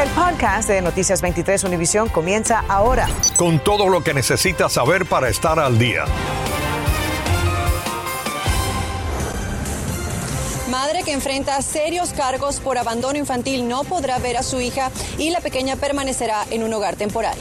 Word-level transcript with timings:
El 0.00 0.08
podcast 0.12 0.66
de 0.66 0.80
Noticias 0.80 1.20
23 1.20 1.62
Univisión 1.64 2.08
comienza 2.08 2.64
ahora. 2.68 3.06
Con 3.36 3.62
todo 3.62 3.90
lo 3.90 4.02
que 4.02 4.14
necesitas 4.14 4.72
saber 4.72 5.04
para 5.04 5.28
estar 5.28 5.58
al 5.58 5.78
día. 5.78 6.06
Madre 10.70 11.02
que 11.02 11.12
enfrenta 11.12 11.60
serios 11.60 12.14
cargos 12.14 12.60
por 12.60 12.78
abandono 12.78 13.18
infantil 13.18 13.68
no 13.68 13.84
podrá 13.84 14.18
ver 14.18 14.38
a 14.38 14.42
su 14.42 14.58
hija 14.62 14.90
y 15.18 15.28
la 15.28 15.42
pequeña 15.42 15.76
permanecerá 15.76 16.46
en 16.50 16.62
un 16.62 16.72
hogar 16.72 16.96
temporal. 16.96 17.36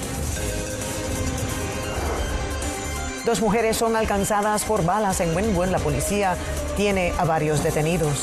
Dos 3.23 3.39
mujeres 3.39 3.77
son 3.77 3.95
alcanzadas 3.95 4.65
por 4.65 4.83
balas 4.83 5.21
en 5.21 5.33
Wynwood. 5.33 5.69
La 5.69 5.79
policía 5.79 6.35
tiene 6.75 7.13
a 7.17 7.23
varios 7.23 7.63
detenidos. 7.63 8.17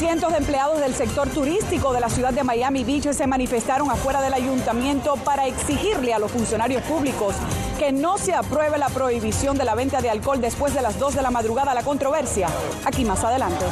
Cientos 0.00 0.32
de 0.32 0.38
empleados 0.38 0.80
del 0.80 0.94
sector 0.94 1.28
turístico 1.28 1.92
de 1.92 2.00
la 2.00 2.08
ciudad 2.08 2.32
de 2.32 2.42
Miami 2.42 2.84
Beach 2.84 3.12
se 3.12 3.26
manifestaron 3.26 3.90
afuera 3.90 4.22
del 4.22 4.32
ayuntamiento 4.32 5.16
para 5.16 5.46
exigirle 5.46 6.14
a 6.14 6.18
los 6.18 6.30
funcionarios 6.30 6.82
públicos 6.84 7.34
que 7.78 7.92
no 7.92 8.16
se 8.16 8.32
apruebe 8.32 8.78
la 8.78 8.88
prohibición 8.88 9.58
de 9.58 9.66
la 9.66 9.74
venta 9.74 10.00
de 10.00 10.08
alcohol 10.08 10.40
después 10.40 10.72
de 10.72 10.80
las 10.80 10.98
2 10.98 11.16
de 11.16 11.20
la 11.20 11.30
madrugada. 11.30 11.74
La 11.74 11.82
controversia, 11.82 12.48
aquí 12.86 13.04
más 13.04 13.22
adelante. 13.24 13.66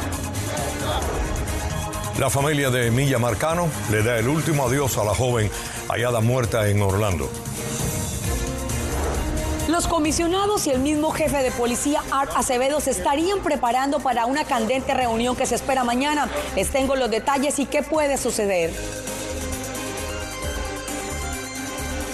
La 2.19 2.29
familia 2.29 2.69
de 2.69 2.91
Milla 2.91 3.17
Marcano 3.17 3.67
le 3.89 4.03
da 4.03 4.19
el 4.19 4.27
último 4.27 4.67
adiós 4.67 4.99
a 4.99 5.05
la 5.05 5.15
joven 5.15 5.49
hallada 5.87 6.21
muerta 6.21 6.67
en 6.69 6.79
Orlando. 6.83 7.27
Los 9.69 9.87
comisionados 9.87 10.65
y 10.65 10.71
el 10.71 10.79
mismo 10.79 11.11
jefe 11.11 11.43
de 11.43 11.51
policía, 11.51 12.01
Art 12.09 12.31
Acevedo, 12.35 12.81
se 12.81 12.89
estarían 12.89 13.37
preparando 13.43 13.99
para 13.99 14.25
una 14.25 14.43
candente 14.43 14.95
reunión 14.95 15.35
que 15.35 15.45
se 15.45 15.53
espera 15.53 15.83
mañana. 15.83 16.27
Les 16.55 16.71
tengo 16.71 16.95
los 16.95 17.11
detalles 17.11 17.59
y 17.59 17.67
qué 17.67 17.83
puede 17.83 18.17
suceder. 18.17 18.71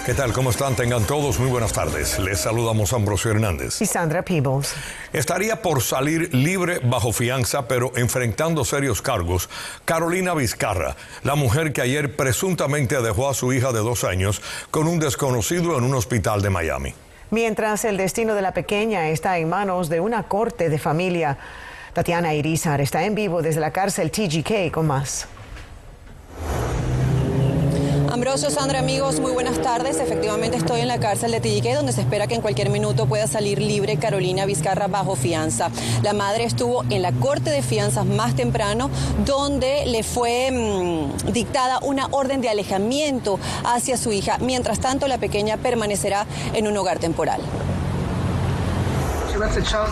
¿Qué 0.05 0.13
tal? 0.13 0.33
¿Cómo 0.33 0.49
están? 0.49 0.75
Tengan 0.75 1.05
todos 1.05 1.39
muy 1.39 1.49
buenas 1.49 1.71
tardes. 1.71 2.19
Les 2.19 2.41
saludamos 2.41 2.91
Ambrosio 2.91 3.31
Hernández. 3.31 3.81
Y 3.81 3.85
Sandra 3.85 4.21
Peebles. 4.21 4.73
Estaría 5.13 5.61
por 5.61 5.81
salir 5.81 6.33
libre 6.35 6.79
bajo 6.83 7.13
fianza, 7.13 7.69
pero 7.69 7.93
enfrentando 7.95 8.65
serios 8.65 9.01
cargos, 9.01 9.49
Carolina 9.85 10.33
Vizcarra, 10.33 10.97
la 11.23 11.35
mujer 11.35 11.71
que 11.71 11.81
ayer 11.81 12.17
presuntamente 12.17 13.01
dejó 13.01 13.29
a 13.29 13.33
su 13.33 13.53
hija 13.53 13.71
de 13.71 13.79
dos 13.79 14.03
años 14.03 14.41
con 14.71 14.89
un 14.89 14.99
desconocido 14.99 15.77
en 15.77 15.85
un 15.85 15.95
hospital 15.95 16.41
de 16.41 16.49
Miami. 16.49 16.93
Mientras 17.31 17.85
el 17.85 17.97
destino 17.97 18.35
de 18.35 18.41
la 18.41 18.53
pequeña 18.53 19.09
está 19.09 19.37
en 19.37 19.49
manos 19.49 19.89
de 19.89 19.99
una 19.99 20.23
corte 20.23 20.69
de 20.69 20.77
familia, 20.77 21.37
Tatiana 21.93 22.33
Irizar 22.33 22.81
está 22.81 23.03
en 23.03 23.15
vivo 23.15 23.41
desde 23.41 23.61
la 23.61 23.71
cárcel 23.71 24.11
TGK 24.11 24.71
con 24.71 24.87
más. 24.87 25.27
Sandra, 28.25 28.79
amigos, 28.79 29.19
muy 29.19 29.31
buenas 29.31 29.61
tardes. 29.61 29.99
Efectivamente 29.99 30.57
estoy 30.57 30.81
en 30.81 30.87
la 30.87 30.99
cárcel 30.99 31.31
de 31.31 31.39
TGK 31.39 31.75
donde 31.75 31.93
se 31.93 32.01
espera 32.01 32.25
que 32.25 32.33
en 32.33 32.41
cualquier 32.41 32.69
minuto 32.69 33.05
pueda 33.05 33.27
salir 33.27 33.61
libre 33.61 33.97
Carolina 33.97 34.45
Vizcarra 34.45 34.87
bajo 34.87 35.15
fianza. 35.15 35.69
La 36.01 36.11
madre 36.13 36.43
estuvo 36.43 36.83
en 36.89 37.03
la 37.03 37.11
corte 37.13 37.51
de 37.51 37.61
fianzas 37.61 38.05
más 38.05 38.35
temprano 38.35 38.89
donde 39.25 39.85
le 39.85 40.03
fue 40.03 40.49
mmm, 40.51 41.31
dictada 41.31 41.79
una 41.83 42.07
orden 42.11 42.41
de 42.41 42.49
alejamiento 42.49 43.39
hacia 43.63 43.95
su 43.95 44.11
hija. 44.11 44.37
Mientras 44.39 44.79
tanto, 44.79 45.07
la 45.07 45.19
pequeña 45.19 45.57
permanecerá 45.57 46.25
en 46.53 46.67
un 46.67 46.75
hogar 46.75 46.97
temporal. 46.99 47.39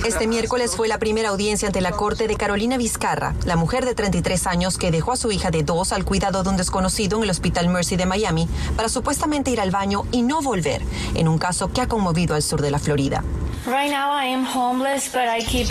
Este 0.06 0.28
miércoles 0.28 0.76
fue 0.76 0.88
la 0.88 1.00
primera 1.00 1.30
audiencia 1.30 1.68
ante 1.68 1.82
la 1.82 1.92
corte 1.92 2.28
de 2.28 2.36
Carolina 2.36 2.78
Vizcarra, 2.78 3.36
la 3.46 3.56
mujer 3.56 3.86
de 3.86 3.94
33 3.94 4.48
años 4.48 4.78
que 4.78 4.92
dejó 4.92 5.12
a 5.12 5.18
su 5.18 5.32
hija 5.32 5.52
de 5.52 5.64
dos 5.64 5.92
al 5.92 6.06
cuidado 6.06 6.44
de 6.44 6.50
un 6.50 6.58
desconocido 6.58 7.18
en 7.18 7.24
el 7.24 7.30
Hospital 7.30 7.68
Mercy 7.68 7.96
de 7.98 8.06
Miami 8.06 8.48
para 8.76 8.90
supuestamente 8.90 9.52
ir 9.52 9.60
al 9.60 9.72
baño 9.72 10.04
y 10.12 10.22
no 10.22 10.42
volver, 10.42 10.82
en 11.16 11.28
un 11.28 11.38
caso 11.38 11.72
que 11.72 11.82
ha 11.82 11.88
conmovido 11.88 12.36
al 12.36 12.42
sur 12.42 12.62
de 12.62 12.72
la 12.72 12.80
Florida. 12.80 13.24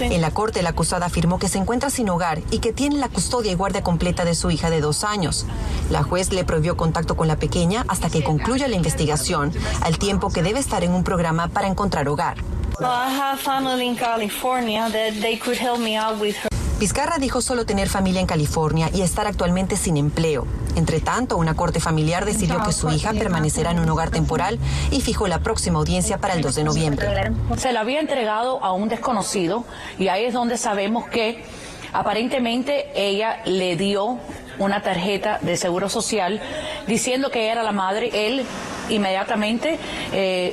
En 0.04 0.20
la 0.20 0.30
corte, 0.30 0.62
la 0.62 0.70
acusada 0.70 1.06
afirmó 1.06 1.38
que 1.38 1.48
se 1.48 1.58
encuentra 1.58 1.90
sin 1.90 2.08
hogar 2.08 2.40
y 2.50 2.58
que 2.58 2.72
tiene 2.72 2.96
la 2.96 3.08
custodia 3.08 3.52
y 3.52 3.54
guardia 3.54 3.82
completa 3.82 4.24
de 4.24 4.34
su 4.34 4.50
hija 4.50 4.70
de 4.70 4.80
dos 4.80 5.04
años. 5.04 5.46
La 5.90 6.02
juez 6.02 6.32
le 6.32 6.44
prohibió 6.44 6.76
contacto 6.76 7.16
con 7.16 7.28
la 7.28 7.36
pequeña 7.36 7.84
hasta 7.88 8.08
que 8.08 8.24
concluya 8.24 8.68
la 8.68 8.76
investigación, 8.76 9.52
al 9.82 9.98
tiempo 9.98 10.30
que 10.30 10.42
debe 10.42 10.58
estar 10.58 10.84
en 10.84 10.92
un 10.92 11.04
programa 11.04 11.48
para 11.48 11.68
encontrar 11.68 12.08
hogar. 12.08 12.36
Vizcarra 16.80 17.18
dijo 17.18 17.40
solo 17.40 17.64
tener 17.64 17.88
familia 17.88 18.20
en 18.20 18.26
California 18.26 18.90
y 18.92 19.02
estar 19.02 19.28
actualmente 19.28 19.76
sin 19.76 19.96
empleo. 19.96 20.48
Entre 20.74 20.98
tanto, 20.98 21.36
una 21.36 21.54
corte 21.54 21.78
familiar 21.78 22.24
decidió 22.24 22.60
que 22.60 22.72
su 22.72 22.90
hija 22.90 23.12
permanecerá 23.12 23.70
en 23.70 23.78
un 23.78 23.88
hogar 23.88 24.10
temporal 24.10 24.58
y 24.90 25.00
fijó 25.00 25.28
la 25.28 25.38
próxima 25.38 25.78
audiencia 25.78 26.18
para 26.18 26.34
el 26.34 26.42
2 26.42 26.54
de 26.56 26.64
noviembre. 26.64 27.06
Se 27.56 27.72
la 27.72 27.82
había 27.82 28.00
entregado 28.00 28.64
a 28.64 28.72
un 28.72 28.88
desconocido 28.88 29.64
y 29.96 30.08
ahí 30.08 30.24
es 30.24 30.34
donde 30.34 30.56
sabemos 30.56 31.08
que 31.08 31.44
aparentemente 31.92 32.90
ella 32.96 33.42
le 33.44 33.76
dio 33.76 34.18
una 34.58 34.82
tarjeta 34.82 35.38
de 35.40 35.56
seguro 35.56 35.88
social 35.88 36.40
diciendo 36.88 37.30
que 37.30 37.48
era 37.48 37.62
la 37.62 37.72
madre. 37.72 38.10
Él 38.12 38.44
inmediatamente 38.90 39.78
eh, 40.12 40.52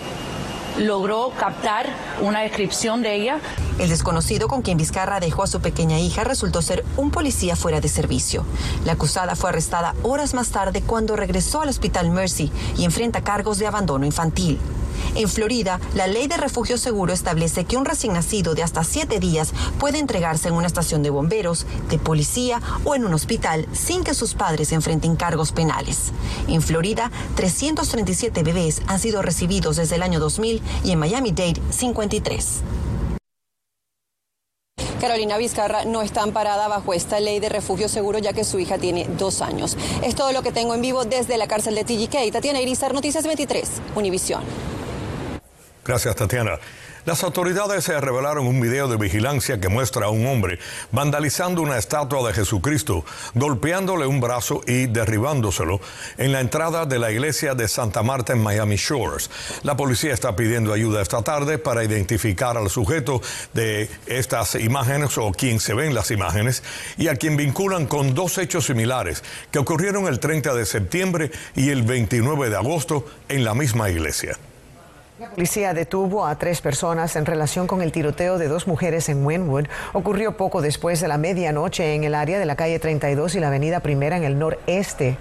logró 0.79 1.31
captar 1.37 1.87
una 2.21 2.41
descripción 2.41 3.01
de 3.01 3.15
ella. 3.15 3.39
El 3.77 3.89
desconocido 3.89 4.47
con 4.47 4.61
quien 4.61 4.77
Vizcarra 4.77 5.19
dejó 5.19 5.43
a 5.43 5.47
su 5.47 5.61
pequeña 5.61 5.99
hija 5.99 6.23
resultó 6.23 6.61
ser 6.61 6.83
un 6.97 7.11
policía 7.11 7.55
fuera 7.55 7.81
de 7.81 7.89
servicio. 7.89 8.45
La 8.85 8.93
acusada 8.93 9.35
fue 9.35 9.49
arrestada 9.49 9.95
horas 10.03 10.33
más 10.33 10.49
tarde 10.49 10.81
cuando 10.81 11.15
regresó 11.15 11.61
al 11.61 11.69
hospital 11.69 12.09
Mercy 12.09 12.51
y 12.77 12.85
enfrenta 12.85 13.21
cargos 13.21 13.59
de 13.59 13.67
abandono 13.67 14.05
infantil. 14.05 14.59
En 15.15 15.27
Florida, 15.27 15.79
la 15.95 16.07
ley 16.07 16.27
de 16.27 16.37
refugio 16.37 16.77
seguro 16.77 17.13
establece 17.13 17.65
que 17.65 17.77
un 17.77 17.85
recién 17.85 18.13
nacido 18.13 18.55
de 18.55 18.63
hasta 18.63 18.83
siete 18.83 19.19
días 19.19 19.53
puede 19.79 19.99
entregarse 19.99 20.47
en 20.47 20.53
una 20.53 20.67
estación 20.67 21.03
de 21.03 21.09
bomberos, 21.09 21.65
de 21.89 21.99
policía 21.99 22.61
o 22.83 22.95
en 22.95 23.05
un 23.05 23.13
hospital 23.13 23.67
sin 23.71 24.03
que 24.03 24.13
sus 24.13 24.33
padres 24.33 24.71
enfrenten 24.71 25.15
cargos 25.15 25.51
penales. 25.51 26.11
En 26.47 26.61
Florida, 26.61 27.11
337 27.35 28.43
bebés 28.43 28.81
han 28.87 28.99
sido 28.99 29.21
recibidos 29.21 29.75
desde 29.77 29.95
el 29.95 30.03
año 30.03 30.19
2000 30.19 30.61
y 30.83 30.91
en 30.91 30.99
Miami-Dade, 30.99 31.61
53. 31.69 32.61
Carolina 34.99 35.37
Vizcarra 35.37 35.85
no 35.85 36.01
está 36.01 36.23
amparada 36.23 36.67
bajo 36.67 36.93
esta 36.93 37.21
ley 37.21 37.39
de 37.39 37.47
refugio 37.47 37.87
seguro 37.87 38.19
ya 38.19 38.33
que 38.33 38.43
su 38.43 38.59
hija 38.59 38.77
tiene 38.77 39.07
dos 39.17 39.41
años. 39.41 39.77
Es 40.03 40.13
todo 40.13 40.33
lo 40.33 40.43
que 40.43 40.51
tengo 40.51 40.75
en 40.75 40.81
vivo 40.81 41.05
desde 41.05 41.37
la 41.37 41.47
cárcel 41.47 41.75
de 41.75 41.85
TGK. 41.85 42.31
Tatiana 42.33 42.59
Irizar, 42.59 42.93
Noticias 42.93 43.25
23, 43.25 43.69
Univisión. 43.95 44.43
Gracias, 45.89 46.15
Tatiana. 46.15 46.59
Las 47.05 47.23
autoridades 47.23 47.83
se 47.85 47.99
revelaron 47.99 48.45
un 48.45 48.61
video 48.61 48.87
de 48.87 48.95
vigilancia 48.95 49.59
que 49.59 49.69
muestra 49.69 50.05
a 50.05 50.09
un 50.09 50.27
hombre 50.27 50.59
vandalizando 50.91 51.63
una 51.63 51.79
estatua 51.79 52.27
de 52.27 52.35
Jesucristo, 52.35 53.03
golpeándole 53.33 54.05
un 54.05 54.21
brazo 54.21 54.61
y 54.67 54.85
derribándoselo 54.85 55.81
en 56.19 56.31
la 56.31 56.41
entrada 56.41 56.85
de 56.85 56.99
la 56.99 57.11
iglesia 57.11 57.55
de 57.55 57.67
Santa 57.67 58.03
Marta 58.03 58.33
en 58.33 58.43
Miami 58.43 58.75
Shores. 58.75 59.31
La 59.63 59.75
policía 59.75 60.13
está 60.13 60.35
pidiendo 60.35 60.73
ayuda 60.73 61.01
esta 61.01 61.23
tarde 61.23 61.57
para 61.57 61.83
identificar 61.83 62.55
al 62.55 62.69
sujeto 62.69 63.19
de 63.55 63.89
estas 64.05 64.53
imágenes 64.53 65.17
o 65.17 65.31
quien 65.31 65.59
se 65.59 65.73
ve 65.73 65.91
las 65.91 66.11
imágenes 66.11 66.61
y 66.99 67.07
a 67.07 67.15
quien 67.15 67.35
vinculan 67.35 67.87
con 67.87 68.13
dos 68.13 68.37
hechos 68.37 68.67
similares 68.67 69.23
que 69.49 69.57
ocurrieron 69.57 70.05
el 70.05 70.19
30 70.19 70.53
de 70.53 70.67
septiembre 70.67 71.31
y 71.55 71.71
el 71.71 71.81
29 71.81 72.51
de 72.51 72.57
agosto 72.57 73.07
en 73.27 73.43
la 73.43 73.55
misma 73.55 73.89
iglesia. 73.89 74.37
La 75.19 75.29
policía 75.31 75.73
detuvo 75.73 76.25
a 76.25 76.37
tres 76.37 76.61
personas 76.61 77.17
en 77.17 77.25
relación 77.25 77.67
con 77.67 77.81
el 77.81 77.91
tiroteo 77.91 78.37
de 78.37 78.47
dos 78.47 78.67
mujeres 78.67 79.09
en 79.09 79.25
Wynwood. 79.25 79.65
Ocurrió 79.91 80.37
poco 80.37 80.61
después 80.61 81.01
de 81.01 81.09
la 81.09 81.17
medianoche 81.17 81.93
en 81.93 82.05
el 82.05 82.15
área 82.15 82.39
de 82.39 82.45
la 82.45 82.55
calle 82.55 82.79
32 82.79 83.35
y 83.35 83.41
la 83.41 83.47
avenida 83.47 83.81
Primera 83.81 84.15
en 84.15 84.23
el 84.23 84.39
noreste. 84.39 85.17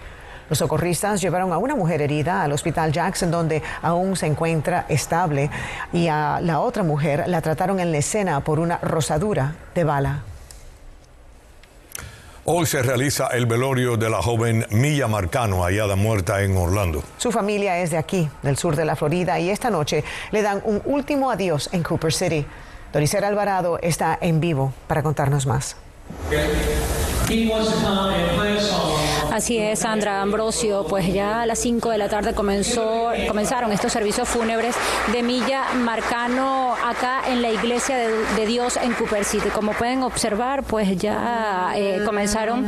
Los 0.48 0.58
socorristas 0.58 1.20
llevaron 1.20 1.52
a 1.52 1.58
una 1.58 1.74
mujer 1.74 2.00
herida 2.00 2.44
al 2.44 2.52
hospital 2.52 2.92
Jackson, 2.92 3.32
donde 3.32 3.60
aún 3.82 4.14
se 4.14 4.26
encuentra 4.26 4.86
estable, 4.88 5.50
y 5.92 6.06
a 6.06 6.38
la 6.40 6.60
otra 6.60 6.84
mujer 6.84 7.24
la 7.26 7.42
trataron 7.42 7.80
en 7.80 7.90
la 7.90 7.98
escena 7.98 8.38
por 8.44 8.60
una 8.60 8.78
rosadura 8.78 9.56
de 9.74 9.82
bala. 9.82 10.22
Hoy 12.50 12.64
se 12.64 12.80
realiza 12.80 13.26
el 13.26 13.44
velorio 13.44 13.98
de 13.98 14.08
la 14.08 14.22
joven 14.22 14.64
Milla 14.70 15.06
Marcano, 15.06 15.64
hallada 15.64 15.96
muerta 15.96 16.42
en 16.42 16.56
Orlando. 16.56 17.02
Su 17.18 17.30
familia 17.30 17.78
es 17.80 17.90
de 17.90 17.98
aquí, 17.98 18.26
del 18.42 18.56
sur 18.56 18.74
de 18.74 18.86
la 18.86 18.96
Florida, 18.96 19.38
y 19.38 19.50
esta 19.50 19.68
noche 19.68 20.02
le 20.30 20.40
dan 20.40 20.62
un 20.64 20.80
último 20.86 21.30
adiós 21.30 21.68
en 21.72 21.82
Cooper 21.82 22.10
City. 22.10 22.46
Doricera 22.90 23.28
Alvarado 23.28 23.78
está 23.82 24.16
en 24.18 24.40
vivo 24.40 24.72
para 24.86 25.02
contarnos 25.02 25.44
más. 25.44 25.76
Así 29.38 29.56
es, 29.56 29.78
Sandra 29.78 30.20
Ambrosio, 30.20 30.84
pues 30.88 31.14
ya 31.14 31.42
a 31.42 31.46
las 31.46 31.60
5 31.60 31.90
de 31.90 31.98
la 31.98 32.08
tarde 32.08 32.34
comenzó, 32.34 33.12
comenzaron 33.28 33.70
estos 33.70 33.92
servicios 33.92 34.28
fúnebres 34.28 34.74
de 35.12 35.22
Milla 35.22 35.74
Marcano 35.74 36.74
acá 36.84 37.20
en 37.30 37.40
la 37.40 37.48
iglesia 37.52 37.96
de, 37.96 38.46
Dios 38.46 38.76
en 38.76 38.94
Cooper 38.94 39.24
City. 39.24 39.48
Como 39.50 39.74
pueden 39.74 40.02
observar, 40.02 40.64
pues 40.64 40.96
ya 40.96 41.72
eh, 41.76 42.02
comenzaron 42.04 42.66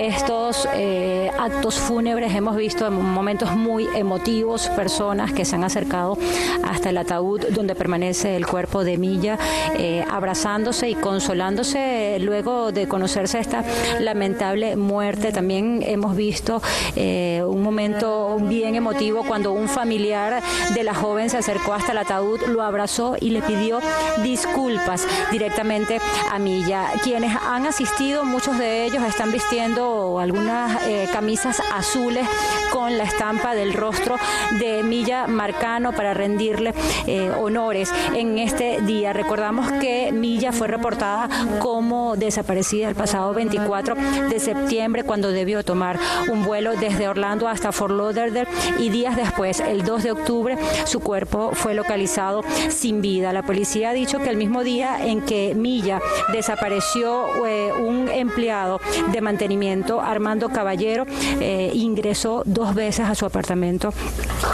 estos 0.00 0.68
eh, 0.74 1.30
actos 1.38 1.76
fúnebres. 1.76 2.34
Hemos 2.34 2.56
visto 2.56 2.90
momentos 2.90 3.54
muy 3.54 3.86
emotivos, 3.94 4.68
personas 4.70 5.32
que 5.32 5.44
se 5.44 5.54
han 5.54 5.62
acercado 5.62 6.18
hasta 6.64 6.90
el 6.90 6.98
ataúd 6.98 7.42
donde 7.50 7.76
permanece 7.76 8.34
el 8.34 8.44
cuerpo 8.44 8.82
de 8.82 8.98
Milla, 8.98 9.38
eh, 9.76 10.04
abrazándose 10.10 10.88
y 10.88 10.96
consolándose 10.96 12.18
luego 12.20 12.72
de 12.72 12.88
conocerse 12.88 13.38
esta 13.38 13.62
lamentable 14.00 14.74
muerte. 14.74 15.30
También 15.30 15.84
hemos 15.86 16.07
visto 16.16 16.62
eh, 16.96 17.42
un 17.46 17.62
momento 17.62 18.36
bien 18.40 18.74
emotivo 18.74 19.24
cuando 19.24 19.52
un 19.52 19.68
familiar 19.68 20.42
de 20.74 20.84
la 20.84 20.94
joven 20.94 21.30
se 21.30 21.38
acercó 21.38 21.74
hasta 21.74 21.92
el 21.92 21.98
ataúd, 21.98 22.40
lo 22.48 22.62
abrazó 22.62 23.16
y 23.20 23.30
le 23.30 23.42
pidió 23.42 23.80
disculpas 24.22 25.06
directamente 25.30 26.00
a 26.30 26.38
Milla. 26.38 26.86
Quienes 27.02 27.36
han 27.36 27.66
asistido, 27.66 28.24
muchos 28.24 28.58
de 28.58 28.84
ellos 28.84 29.02
están 29.02 29.32
vistiendo 29.32 30.18
algunas 30.18 30.86
eh, 30.86 31.08
camisas 31.12 31.60
azules 31.72 32.26
con 32.72 32.98
la 32.98 33.04
estampa 33.04 33.54
del 33.54 33.74
rostro 33.74 34.16
de 34.58 34.82
Milla 34.82 35.26
Marcano 35.26 35.92
para 35.92 36.14
rendirle 36.14 36.74
eh, 37.06 37.30
honores 37.30 37.92
en 38.14 38.38
este 38.38 38.80
día. 38.82 39.12
Recordamos 39.12 39.70
que 39.72 40.12
Milla 40.12 40.52
fue 40.52 40.68
reportada 40.68 41.28
como 41.60 42.16
desaparecida 42.16 42.88
el 42.88 42.94
pasado 42.94 43.32
24 43.34 43.94
de 44.28 44.40
septiembre 44.40 45.04
cuando 45.04 45.30
debió 45.30 45.62
tomar 45.64 45.97
un 46.28 46.44
vuelo 46.44 46.74
desde 46.76 47.08
Orlando 47.08 47.48
hasta 47.48 47.72
Fort 47.72 47.94
Lauderdale 47.94 48.48
y 48.78 48.90
días 48.90 49.16
después, 49.16 49.60
el 49.60 49.84
2 49.84 50.02
de 50.02 50.12
octubre, 50.12 50.56
su 50.84 51.00
cuerpo 51.00 51.50
fue 51.52 51.74
localizado 51.74 52.42
sin 52.68 53.00
vida. 53.00 53.32
La 53.32 53.42
policía 53.42 53.90
ha 53.90 53.92
dicho 53.92 54.18
que 54.18 54.30
el 54.30 54.36
mismo 54.36 54.62
día 54.62 55.04
en 55.04 55.20
que 55.22 55.54
Milla 55.54 56.00
desapareció, 56.32 57.46
eh, 57.46 57.72
un 57.72 58.08
empleado 58.08 58.80
de 59.10 59.20
mantenimiento, 59.20 60.00
Armando 60.00 60.48
Caballero, 60.48 61.06
eh, 61.40 61.70
ingresó 61.74 62.42
dos 62.44 62.74
veces 62.74 63.06
a 63.08 63.14
su 63.14 63.26
apartamento 63.26 63.92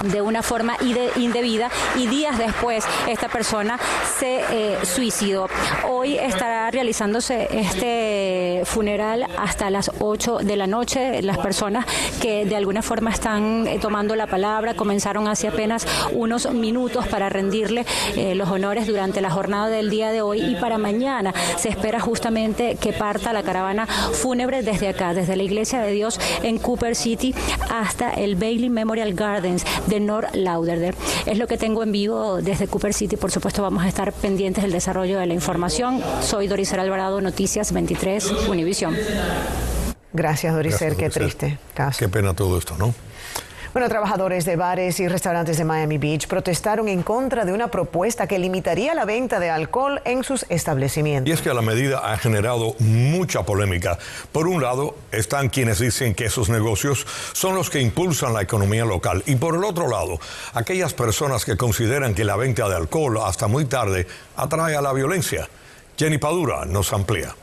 de 0.04 0.20
una 0.20 0.42
forma 0.42 0.76
indebida 1.16 1.70
y 1.96 2.06
días 2.06 2.38
después 2.38 2.84
esta 3.08 3.28
persona 3.28 3.78
se 4.18 4.42
eh, 4.50 4.78
suicidó. 4.84 5.48
Hoy 5.88 6.16
estará 6.16 6.70
realizándose 6.70 7.48
este 7.50 8.62
funeral 8.64 9.26
hasta 9.38 9.70
las 9.70 9.90
8 10.00 10.38
de 10.38 10.56
la 10.56 10.66
noche. 10.66 11.22
Las 11.24 11.38
personas 11.38 11.86
que 12.20 12.44
de 12.44 12.56
alguna 12.56 12.82
forma 12.82 13.10
están 13.10 13.66
eh, 13.66 13.78
tomando 13.80 14.14
la 14.16 14.26
palabra 14.26 14.74
comenzaron 14.74 15.26
hace 15.28 15.48
apenas 15.48 15.86
unos 16.12 16.50
minutos 16.52 17.06
para 17.08 17.28
rendirle 17.28 17.86
eh, 18.16 18.34
los 18.34 18.50
honores 18.50 18.86
durante 18.86 19.20
la 19.20 19.30
jornada 19.30 19.68
del 19.68 19.90
día 19.90 20.10
de 20.10 20.22
hoy 20.22 20.42
y 20.42 20.56
para 20.56 20.78
mañana 20.78 21.34
se 21.56 21.68
espera 21.68 22.00
justamente 22.00 22.76
que 22.80 22.92
parta 22.92 23.32
la 23.32 23.42
caravana 23.42 23.86
fúnebre 23.86 24.62
desde 24.62 24.88
acá, 24.88 25.14
desde 25.14 25.36
la 25.36 25.42
Iglesia 25.42 25.80
de 25.80 25.92
Dios 25.92 26.20
en 26.42 26.58
Cooper 26.58 26.94
City 26.94 27.34
hasta 27.70 28.10
el 28.10 28.36
Bailey 28.36 28.70
Memorial 28.70 29.14
Gardens 29.14 29.64
de 29.86 30.00
North 30.00 30.34
Lauderdale. 30.34 30.94
Es 31.26 31.38
lo 31.38 31.46
que 31.46 31.56
tengo 31.56 31.82
en 31.82 31.92
vivo 31.92 32.42
desde 32.42 32.68
Cooper 32.68 32.92
City. 32.92 33.16
Por 33.16 33.30
supuesto, 33.30 33.62
vamos 33.62 33.82
a 33.82 33.88
estar 33.88 34.12
pendientes 34.12 34.62
del 34.62 34.72
desarrollo 34.72 35.18
de 35.18 35.26
la 35.26 35.34
información. 35.34 36.02
Soy 36.20 36.48
Doris 36.48 36.72
Alvarado, 36.72 37.20
Noticias 37.20 37.72
23, 37.72 38.48
Univisión. 38.48 38.94
Gracias, 40.14 40.54
Doricer. 40.54 40.96
Qué 40.96 41.10
triste 41.10 41.58
caso. 41.74 41.98
Qué 41.98 42.08
pena 42.08 42.34
todo 42.34 42.56
esto, 42.56 42.76
¿no? 42.78 42.94
Bueno, 43.72 43.88
trabajadores 43.88 44.44
de 44.44 44.54
bares 44.54 45.00
y 45.00 45.08
restaurantes 45.08 45.58
de 45.58 45.64
Miami 45.64 45.98
Beach 45.98 46.28
protestaron 46.28 46.86
en 46.86 47.02
contra 47.02 47.44
de 47.44 47.52
una 47.52 47.72
propuesta 47.72 48.28
que 48.28 48.38
limitaría 48.38 48.94
la 48.94 49.04
venta 49.04 49.40
de 49.40 49.50
alcohol 49.50 50.00
en 50.04 50.22
sus 50.22 50.46
establecimientos. 50.48 51.28
Y 51.28 51.32
es 51.32 51.42
que 51.42 51.52
la 51.52 51.60
medida 51.60 52.12
ha 52.12 52.16
generado 52.16 52.76
mucha 52.78 53.42
polémica. 53.42 53.98
Por 54.30 54.46
un 54.46 54.62
lado, 54.62 54.94
están 55.10 55.48
quienes 55.48 55.80
dicen 55.80 56.14
que 56.14 56.26
esos 56.26 56.48
negocios 56.48 57.04
son 57.32 57.56
los 57.56 57.68
que 57.68 57.80
impulsan 57.80 58.32
la 58.32 58.42
economía 58.42 58.84
local. 58.84 59.24
Y 59.26 59.34
por 59.34 59.56
el 59.56 59.64
otro 59.64 59.88
lado, 59.88 60.20
aquellas 60.52 60.94
personas 60.94 61.44
que 61.44 61.56
consideran 61.56 62.14
que 62.14 62.22
la 62.22 62.36
venta 62.36 62.68
de 62.68 62.76
alcohol 62.76 63.18
hasta 63.24 63.48
muy 63.48 63.64
tarde 63.64 64.06
atrae 64.36 64.76
a 64.76 64.82
la 64.82 64.92
violencia. 64.92 65.48
Jenny 65.98 66.18
Padura 66.18 66.64
nos 66.64 66.92
amplía. 66.92 67.34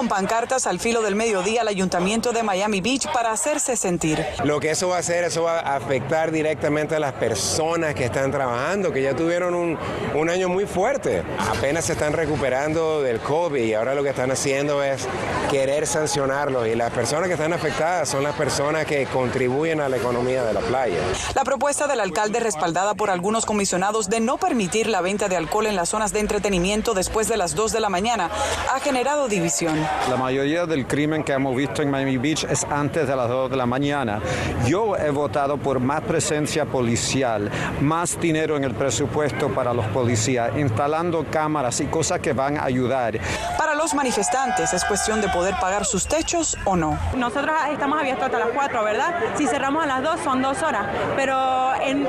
Con 0.00 0.08
pancartas 0.08 0.66
al 0.66 0.80
filo 0.80 1.02
del 1.02 1.14
mediodía 1.14 1.60
al 1.60 1.68
ayuntamiento 1.68 2.32
de 2.32 2.42
Miami 2.42 2.80
Beach 2.80 3.06
para 3.12 3.32
hacerse 3.32 3.76
sentir. 3.76 4.24
Lo 4.44 4.58
que 4.58 4.70
eso 4.70 4.88
va 4.88 4.96
a 4.96 5.00
hacer, 5.00 5.24
eso 5.24 5.42
va 5.42 5.60
a 5.60 5.76
afectar 5.76 6.30
directamente 6.30 6.94
a 6.94 6.98
las 6.98 7.12
personas 7.12 7.94
que 7.94 8.06
están 8.06 8.30
trabajando, 8.30 8.94
que 8.94 9.02
ya 9.02 9.14
tuvieron 9.14 9.54
un, 9.54 9.76
un 10.14 10.30
año 10.30 10.48
muy 10.48 10.64
fuerte. 10.64 11.22
Apenas 11.54 11.84
se 11.84 11.92
están 11.92 12.14
recuperando 12.14 13.02
del 13.02 13.20
COVID 13.20 13.62
y 13.62 13.74
ahora 13.74 13.94
lo 13.94 14.02
que 14.02 14.08
están 14.08 14.30
haciendo 14.30 14.82
es 14.82 15.06
querer 15.50 15.86
sancionarlos. 15.86 16.66
Y 16.66 16.76
las 16.76 16.90
personas 16.92 17.26
que 17.26 17.34
están 17.34 17.52
afectadas 17.52 18.08
son 18.08 18.22
las 18.22 18.34
personas 18.36 18.86
que 18.86 19.04
contribuyen 19.04 19.82
a 19.82 19.90
la 19.90 19.98
economía 19.98 20.44
de 20.44 20.54
la 20.54 20.60
playa. 20.60 20.96
La 21.34 21.44
propuesta 21.44 21.86
del 21.86 22.00
alcalde 22.00 22.40
respaldada 22.40 22.94
por 22.94 23.10
algunos 23.10 23.44
comisionados 23.44 24.08
de 24.08 24.20
no 24.20 24.38
permitir 24.38 24.86
la 24.86 25.02
venta 25.02 25.28
de 25.28 25.36
alcohol 25.36 25.66
en 25.66 25.76
las 25.76 25.90
zonas 25.90 26.14
de 26.14 26.20
entretenimiento 26.20 26.94
después 26.94 27.28
de 27.28 27.36
las 27.36 27.54
2 27.54 27.72
de 27.72 27.80
la 27.80 27.90
mañana 27.90 28.30
ha 28.72 28.80
generado 28.80 29.28
división. 29.28 29.89
La 30.08 30.16
mayoría 30.16 30.66
del 30.66 30.86
crimen 30.86 31.22
que 31.22 31.32
hemos 31.32 31.54
visto 31.54 31.82
en 31.82 31.90
Miami 31.90 32.16
Beach 32.16 32.44
es 32.44 32.64
antes 32.64 33.06
de 33.06 33.14
las 33.14 33.28
2 33.28 33.50
de 33.50 33.56
la 33.56 33.66
mañana. 33.66 34.20
Yo 34.66 34.96
he 34.96 35.10
votado 35.10 35.56
por 35.56 35.78
más 35.78 36.00
presencia 36.00 36.64
policial, 36.64 37.50
más 37.80 38.20
dinero 38.20 38.56
en 38.56 38.64
el 38.64 38.74
presupuesto 38.74 39.48
para 39.48 39.72
los 39.72 39.86
policías, 39.86 40.50
instalando 40.56 41.24
cámaras 41.30 41.80
y 41.80 41.86
cosas 41.86 42.20
que 42.20 42.32
van 42.32 42.58
a 42.58 42.64
ayudar. 42.64 43.20
Para 43.56 43.74
los 43.74 43.94
manifestantes 43.94 44.72
es 44.72 44.84
cuestión 44.84 45.20
de 45.20 45.28
poder 45.28 45.54
pagar 45.60 45.84
sus 45.84 46.06
techos 46.06 46.56
o 46.64 46.76
no. 46.76 46.98
Nosotros 47.16 47.54
estamos 47.70 47.98
abiertos 47.98 48.24
hasta 48.26 48.38
las 48.38 48.48
4, 48.48 48.82
¿verdad? 48.82 49.14
Si 49.36 49.46
cerramos 49.46 49.84
a 49.84 49.86
las 49.86 50.02
2 50.02 50.20
son 50.24 50.42
2 50.42 50.62
horas, 50.62 50.86
pero 51.16 51.74
en, 51.80 52.06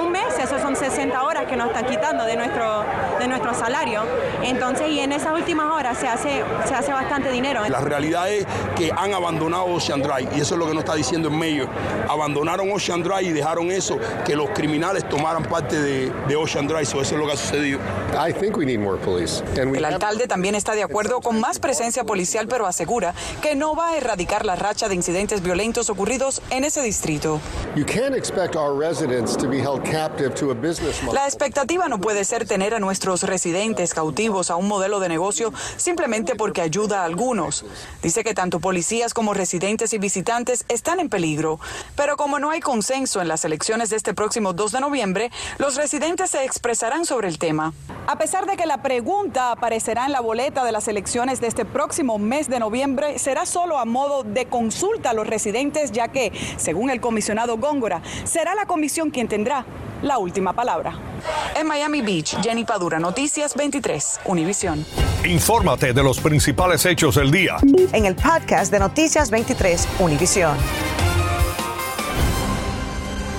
un 0.00 0.10
mes 0.10 0.38
eso 0.40 0.58
son 0.58 0.74
60 0.74 1.22
horas 1.22 1.44
que 1.46 1.56
nos 1.56 1.68
están 1.68 1.86
quitando 1.86 2.24
de 2.24 2.36
nuestro, 2.36 2.84
de 3.18 3.28
nuestro 3.28 3.54
salario. 3.54 4.02
Entonces, 4.42 4.88
y 4.88 5.00
en 5.00 5.12
esas 5.12 5.32
últimas 5.32 5.72
horas 5.72 5.98
se 5.98 6.08
hace, 6.08 6.42
se 6.66 6.74
hace 6.74 6.92
bastante 6.92 7.30
dinero. 7.30 7.62
La 7.68 7.80
realidad 7.80 8.30
es 8.30 8.46
que 8.76 8.90
han 8.96 9.14
abandonado 9.14 9.64
Ocean 9.66 10.02
Drive 10.02 10.28
y 10.36 10.40
eso 10.40 10.54
es 10.54 10.58
lo 10.58 10.66
que 10.66 10.74
nos 10.74 10.84
está 10.84 10.94
diciendo 10.94 11.28
el 11.28 11.36
medio. 11.36 11.68
Abandonaron 12.08 12.70
Ocean 12.72 13.02
Drive 13.02 13.22
y 13.22 13.32
dejaron 13.32 13.70
eso, 13.70 13.98
que 14.24 14.36
los 14.36 14.50
criminales 14.50 15.08
tomaran 15.08 15.44
parte 15.44 15.80
de, 15.80 16.36
Ocean 16.36 16.66
Drive. 16.66 16.82
eso 16.82 17.00
es 17.00 17.12
lo 17.12 17.26
que 17.26 17.32
ha 17.32 17.36
sucedido. 17.36 17.78
el 19.56 19.84
alcalde 19.84 20.26
también 20.26 20.54
está 20.54 20.74
de 20.74 20.82
acuerdo 20.82 21.20
con 21.20 21.40
más 21.40 21.58
presencia 21.58 22.04
policial, 22.04 22.48
pero 22.48 22.66
asegura 22.66 23.14
que 23.40 23.54
no 23.54 23.74
va 23.74 23.90
a 23.90 23.96
erradicar 23.96 24.44
la 24.44 24.56
racha 24.56 24.88
de 24.88 24.94
incidentes 24.94 25.42
violentos 25.42 25.90
ocurridos 25.90 26.42
en 26.50 26.64
ese 26.64 26.82
distrito. 26.82 27.40
La 31.12 31.26
expectativa 31.26 31.88
no 31.88 32.00
puede 32.00 32.24
ser 32.24 32.46
tener 32.46 32.74
a 32.74 32.80
residentes 33.04 33.94
cautivos 33.94 34.50
a 34.50 34.56
un 34.56 34.68
modelo 34.68 35.00
de 35.00 35.08
negocio 35.08 35.52
simplemente 35.76 36.34
porque 36.34 36.60
ayuda 36.62 37.02
a 37.02 37.04
algunos. 37.04 37.64
Dice 38.02 38.24
que 38.24 38.34
tanto 38.34 38.60
policías 38.60 39.14
como 39.14 39.34
residentes 39.34 39.92
y 39.92 39.98
visitantes 39.98 40.64
están 40.68 41.00
en 41.00 41.08
peligro. 41.08 41.60
Pero 41.96 42.16
como 42.16 42.38
no 42.38 42.50
hay 42.50 42.60
consenso 42.60 43.20
en 43.20 43.28
las 43.28 43.44
elecciones 43.44 43.90
de 43.90 43.96
este 43.96 44.14
próximo 44.14 44.52
2 44.52 44.72
de 44.72 44.80
noviembre, 44.80 45.30
los 45.58 45.76
residentes 45.76 46.30
se 46.30 46.44
expresarán 46.44 47.04
sobre 47.04 47.28
el 47.28 47.38
tema. 47.38 47.72
A 48.06 48.18
pesar 48.18 48.46
de 48.46 48.56
que 48.56 48.66
la 48.66 48.82
pregunta 48.82 49.50
aparecerá 49.50 50.06
en 50.06 50.12
la 50.12 50.20
boleta 50.20 50.64
de 50.64 50.72
las 50.72 50.88
elecciones 50.88 51.40
de 51.40 51.46
este 51.46 51.64
próximo 51.64 52.18
mes 52.18 52.48
de 52.48 52.58
noviembre, 52.58 53.18
será 53.18 53.46
solo 53.46 53.78
a 53.78 53.84
modo 53.84 54.22
de 54.24 54.46
consulta 54.46 55.10
a 55.10 55.14
los 55.14 55.26
residentes, 55.26 55.92
ya 55.92 56.08
que, 56.08 56.32
según 56.56 56.90
el 56.90 57.00
comisionado 57.00 57.56
Góngora, 57.56 58.02
será 58.24 58.54
la 58.54 58.66
comisión 58.66 59.10
quien 59.10 59.28
tendrá 59.28 59.64
la 60.02 60.18
última 60.18 60.52
palabra. 60.52 60.94
En 61.56 61.66
Miami 61.66 62.02
Beach, 62.02 62.36
Jenny 62.42 62.64
Padura, 62.64 62.98
Noticias 62.98 63.54
23, 63.54 64.20
Univisión. 64.26 64.84
Infórmate 65.24 65.92
de 65.92 66.02
los 66.02 66.20
principales 66.20 66.84
hechos 66.84 67.14
del 67.14 67.30
día. 67.30 67.56
En 67.92 68.04
el 68.04 68.14
podcast 68.14 68.70
de 68.70 68.78
Noticias 68.78 69.30
23, 69.30 69.88
Univisión. 70.00 70.56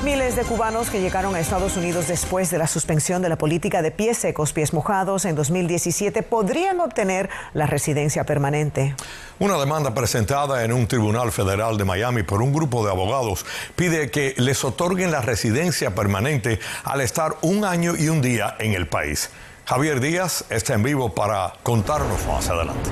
Miles 0.05 0.35
de 0.35 0.43
cubanos 0.43 0.91
que 0.91 1.01
llegaron 1.01 1.33
a 1.33 1.39
Estados 1.39 1.77
Unidos 1.77 2.07
después 2.07 2.51
de 2.51 2.59
la 2.59 2.67
suspensión 2.67 3.23
de 3.23 3.29
la 3.29 3.39
política 3.39 3.81
de 3.81 3.89
pies 3.89 4.19
secos, 4.19 4.53
pies 4.53 4.71
mojados 4.71 5.25
en 5.25 5.35
2017 5.35 6.21
podrían 6.21 6.79
obtener 6.79 7.27
la 7.55 7.65
residencia 7.65 8.23
permanente. 8.23 8.95
Una 9.39 9.57
demanda 9.57 9.95
presentada 9.95 10.63
en 10.63 10.73
un 10.73 10.85
tribunal 10.85 11.31
federal 11.31 11.79
de 11.79 11.85
Miami 11.85 12.21
por 12.21 12.43
un 12.43 12.53
grupo 12.53 12.85
de 12.85 12.91
abogados 12.91 13.47
pide 13.75 14.11
que 14.11 14.35
les 14.37 14.63
otorguen 14.63 15.09
la 15.09 15.21
residencia 15.21 15.95
permanente 15.95 16.59
al 16.83 17.01
estar 17.01 17.37
un 17.41 17.65
año 17.65 17.95
y 17.97 18.09
un 18.09 18.21
día 18.21 18.55
en 18.59 18.73
el 18.73 18.87
país. 18.87 19.31
Javier 19.65 20.01
Díaz 20.01 20.45
está 20.51 20.75
en 20.75 20.83
vivo 20.83 21.15
para 21.15 21.53
contarnos 21.63 22.23
más 22.27 22.47
adelante. 22.47 22.91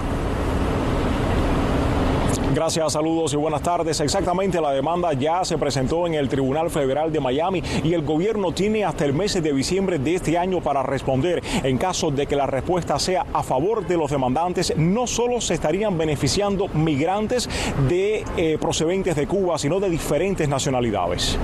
Gracias, 2.54 2.94
saludos 2.94 3.34
y 3.34 3.36
buenas 3.36 3.64
tardes. 3.64 4.00
Exactamente, 4.00 4.62
la 4.62 4.72
demanda 4.72 5.12
ya 5.14 5.44
se 5.44 5.58
presentó 5.58 6.06
en 6.06 6.14
el 6.14 6.30
Tribunal 6.30 6.70
Federal 6.70 7.12
de 7.12 7.20
Miami 7.20 7.64
y 7.84 7.94
el 7.94 8.04
gobierno 8.04 8.52
tiene 8.52 8.86
hasta 8.86 9.06
el 9.06 9.14
mes 9.14 9.34
de 9.34 9.54
diciembre 9.54 9.98
de 9.98 10.16
este 10.16 10.38
año 10.38 10.62
para 10.62 10.84
responder. 10.84 11.42
En 11.64 11.80
caso 11.80 12.12
de 12.12 12.28
que 12.28 12.36
la 12.36 12.46
respuesta 12.46 13.00
sea 13.00 13.26
a 13.34 13.42
favor 13.42 13.88
de 13.88 13.98
los 13.98 14.12
demandantes, 14.12 14.78
no 14.78 15.08
solo 15.08 15.42
se 15.42 15.56
estarían 15.56 15.98
beneficiando 15.98 16.68
migrantes 16.68 17.50
de 17.90 18.24
eh, 18.38 18.60
procedentes 18.62 19.16
de 19.16 19.26
Cuba, 19.26 19.58
sino 19.58 19.80
de 19.80 19.90
diferentes 19.90 20.48
nacionalidades 20.48 21.40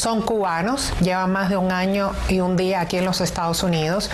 son 0.00 0.22
cubanos, 0.22 0.94
llevan 1.02 1.30
más 1.30 1.50
de 1.50 1.58
un 1.58 1.70
año 1.70 2.12
y 2.30 2.40
un 2.40 2.56
día 2.56 2.80
aquí 2.80 2.96
en 2.96 3.04
los 3.04 3.20
Estados 3.20 3.62
Unidos, 3.62 4.10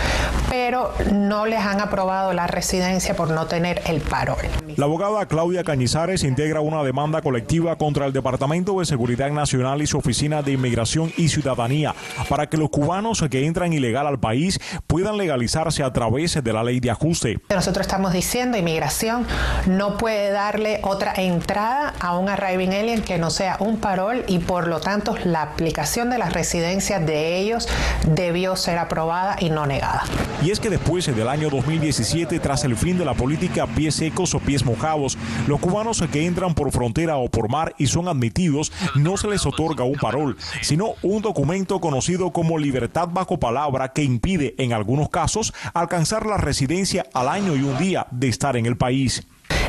pero 0.49 0.91
no 1.13 1.45
les 1.45 1.61
han 1.61 1.79
aprobado 1.79 2.33
la 2.33 2.45
residencia 2.45 3.15
por 3.15 3.31
no 3.31 3.45
tener 3.45 3.81
el 3.85 4.01
parol. 4.01 4.35
La 4.75 4.83
abogada 4.83 5.25
Claudia 5.27 5.63
Cañizares 5.63 6.25
integra 6.25 6.59
una 6.59 6.83
demanda 6.83 7.21
colectiva 7.21 7.77
contra 7.77 8.05
el 8.05 8.11
Departamento 8.11 8.77
de 8.77 8.85
Seguridad 8.85 9.29
Nacional 9.29 9.81
y 9.81 9.87
su 9.87 9.97
Oficina 9.97 10.41
de 10.41 10.51
Inmigración 10.51 11.13
y 11.15 11.29
Ciudadanía 11.29 11.95
para 12.27 12.47
que 12.47 12.57
los 12.57 12.69
cubanos 12.69 13.23
que 13.31 13.45
entran 13.45 13.71
ilegal 13.71 14.07
al 14.07 14.19
país 14.19 14.59
puedan 14.87 15.15
legalizarse 15.17 15.83
a 15.83 15.93
través 15.93 16.43
de 16.43 16.51
la 16.51 16.65
ley 16.65 16.81
de 16.81 16.91
ajuste. 16.91 17.39
Nosotros 17.49 17.87
estamos 17.87 18.11
diciendo 18.11 18.57
inmigración 18.57 19.25
no 19.67 19.95
puede 19.95 20.31
darle 20.31 20.81
otra 20.83 21.13
entrada 21.15 21.93
a 22.01 22.17
un 22.17 22.27
arriving 22.27 22.73
alien 22.73 23.01
que 23.01 23.17
no 23.17 23.29
sea 23.29 23.55
un 23.61 23.77
parol 23.77 24.25
y 24.27 24.39
por 24.39 24.67
lo 24.67 24.81
tanto 24.81 25.15
la 25.23 25.43
aplicación 25.43 25.76
de 25.77 26.17
las 26.17 26.33
residencias 26.33 27.05
de 27.05 27.37
ellos 27.37 27.67
debió 28.07 28.55
ser 28.55 28.79
aprobada 28.79 29.35
y 29.39 29.51
no 29.51 29.67
negada. 29.67 30.05
Y 30.41 30.49
es 30.49 30.59
que 30.59 30.71
después 30.71 31.05
del 31.05 31.27
año 31.27 31.51
2017, 31.51 32.39
tras 32.39 32.63
el 32.63 32.75
fin 32.75 32.97
de 32.97 33.05
la 33.05 33.13
política 33.13 33.67
pies 33.67 33.93
secos 33.93 34.33
o 34.33 34.39
pies 34.39 34.65
mojados, 34.65 35.19
los 35.45 35.59
cubanos 35.59 36.03
que 36.11 36.25
entran 36.25 36.55
por 36.55 36.71
frontera 36.71 37.17
o 37.17 37.29
por 37.29 37.47
mar 37.49 37.75
y 37.77 37.85
son 37.85 38.07
admitidos, 38.07 38.71
no 38.95 39.17
se 39.17 39.27
les 39.27 39.45
otorga 39.45 39.83
un 39.83 39.97
parol, 39.97 40.35
sino 40.61 40.95
un 41.03 41.21
documento 41.21 41.79
conocido 41.79 42.31
como 42.31 42.57
libertad 42.57 43.09
bajo 43.11 43.37
palabra 43.37 43.93
que 43.93 44.01
impide, 44.01 44.55
en 44.57 44.73
algunos 44.73 45.09
casos, 45.09 45.53
alcanzar 45.75 46.25
la 46.25 46.37
residencia 46.37 47.05
al 47.13 47.27
año 47.27 47.55
y 47.55 47.61
un 47.61 47.77
día 47.77 48.07
de 48.09 48.29
estar 48.29 48.57
en 48.57 48.65
el 48.65 48.77
país. 48.77 49.27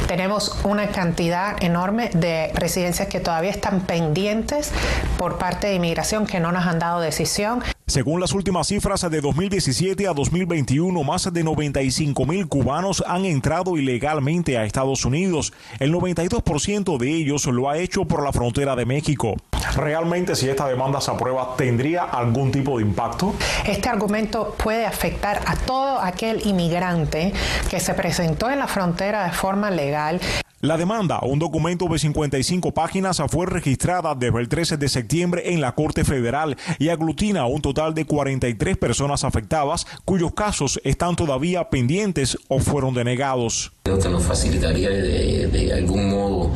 Tenemos 0.09 0.59
una 0.65 0.88
cantidad 0.88 1.62
enorme 1.62 2.09
de 2.15 2.50
residencias 2.55 3.09
que 3.09 3.21
todavía 3.21 3.50
están 3.50 3.83
pendientes 3.83 4.73
por 5.19 5.37
parte 5.37 5.67
de 5.67 5.75
inmigración 5.75 6.27
que 6.27 6.41
no 6.41 6.50
nos 6.50 6.65
han 6.65 6.79
dado 6.79 7.00
decisión. 7.00 7.62
Según 7.88 8.21
las 8.21 8.35
últimas 8.35 8.68
cifras 8.68 9.11
de 9.11 9.21
2017 9.23 10.07
a 10.09 10.12
2021, 10.12 11.02
más 11.04 11.33
de 11.33 11.42
95 11.42 12.26
mil 12.26 12.47
cubanos 12.47 13.02
han 13.07 13.25
entrado 13.25 13.78
ilegalmente 13.78 14.59
a 14.59 14.64
Estados 14.64 15.07
Unidos. 15.07 15.54
El 15.80 15.95
92% 15.95 16.99
de 16.99 17.09
ellos 17.09 17.47
lo 17.47 17.71
ha 17.71 17.78
hecho 17.78 18.04
por 18.04 18.23
la 18.23 18.30
frontera 18.30 18.76
de 18.76 18.85
México. 18.85 19.37
¿Realmente 19.75 20.37
si 20.37 20.50
esta 20.50 20.68
demanda 20.68 21.00
se 21.00 21.11
aprueba 21.11 21.54
tendría 21.57 22.02
algún 22.04 22.52
tipo 22.52 22.76
de 22.76 22.85
impacto? 22.85 23.35
Este 23.66 23.88
argumento 23.88 24.54
puede 24.62 24.85
afectar 24.85 25.40
a 25.47 25.57
todo 25.57 25.99
aquel 25.99 26.47
inmigrante 26.47 27.33
que 27.71 27.80
se 27.80 27.95
presentó 27.95 28.50
en 28.50 28.59
la 28.59 28.68
frontera 28.68 29.25
de 29.25 29.33
forma 29.33 29.71
legal 29.71 30.21
la 30.61 30.77
demanda, 30.77 31.21
un 31.23 31.38
documento 31.38 31.87
de 31.87 32.00
55 32.00 32.75
páginas, 32.75 33.23
fue 33.29 33.47
registrada 33.47 34.17
desde 34.17 34.41
el 34.41 34.49
13 34.49 34.77
de 34.77 34.88
septiembre 34.88 35.53
en 35.53 35.61
la 35.61 35.77
Corte 35.77 36.05
Federal 36.05 36.57
y 36.81 36.88
aglutina 36.88 37.47
un 37.47 37.62
total 37.62 37.95
de 37.95 38.05
43 38.05 38.77
personas 38.77 39.23
afectadas 39.23 39.87
cuyos 40.05 40.35
casos 40.35 40.81
están 40.83 41.15
todavía 41.15 41.71
pendientes 41.71 42.37
o 42.49 42.59
fueron 42.59 42.93
denegados. 42.93 43.71
Creo 43.85 44.00
que 44.00 44.09
nos 44.09 44.25
facilitaría 44.25 44.91
de, 44.91 45.73
algún 45.73 46.11
modo 46.11 46.53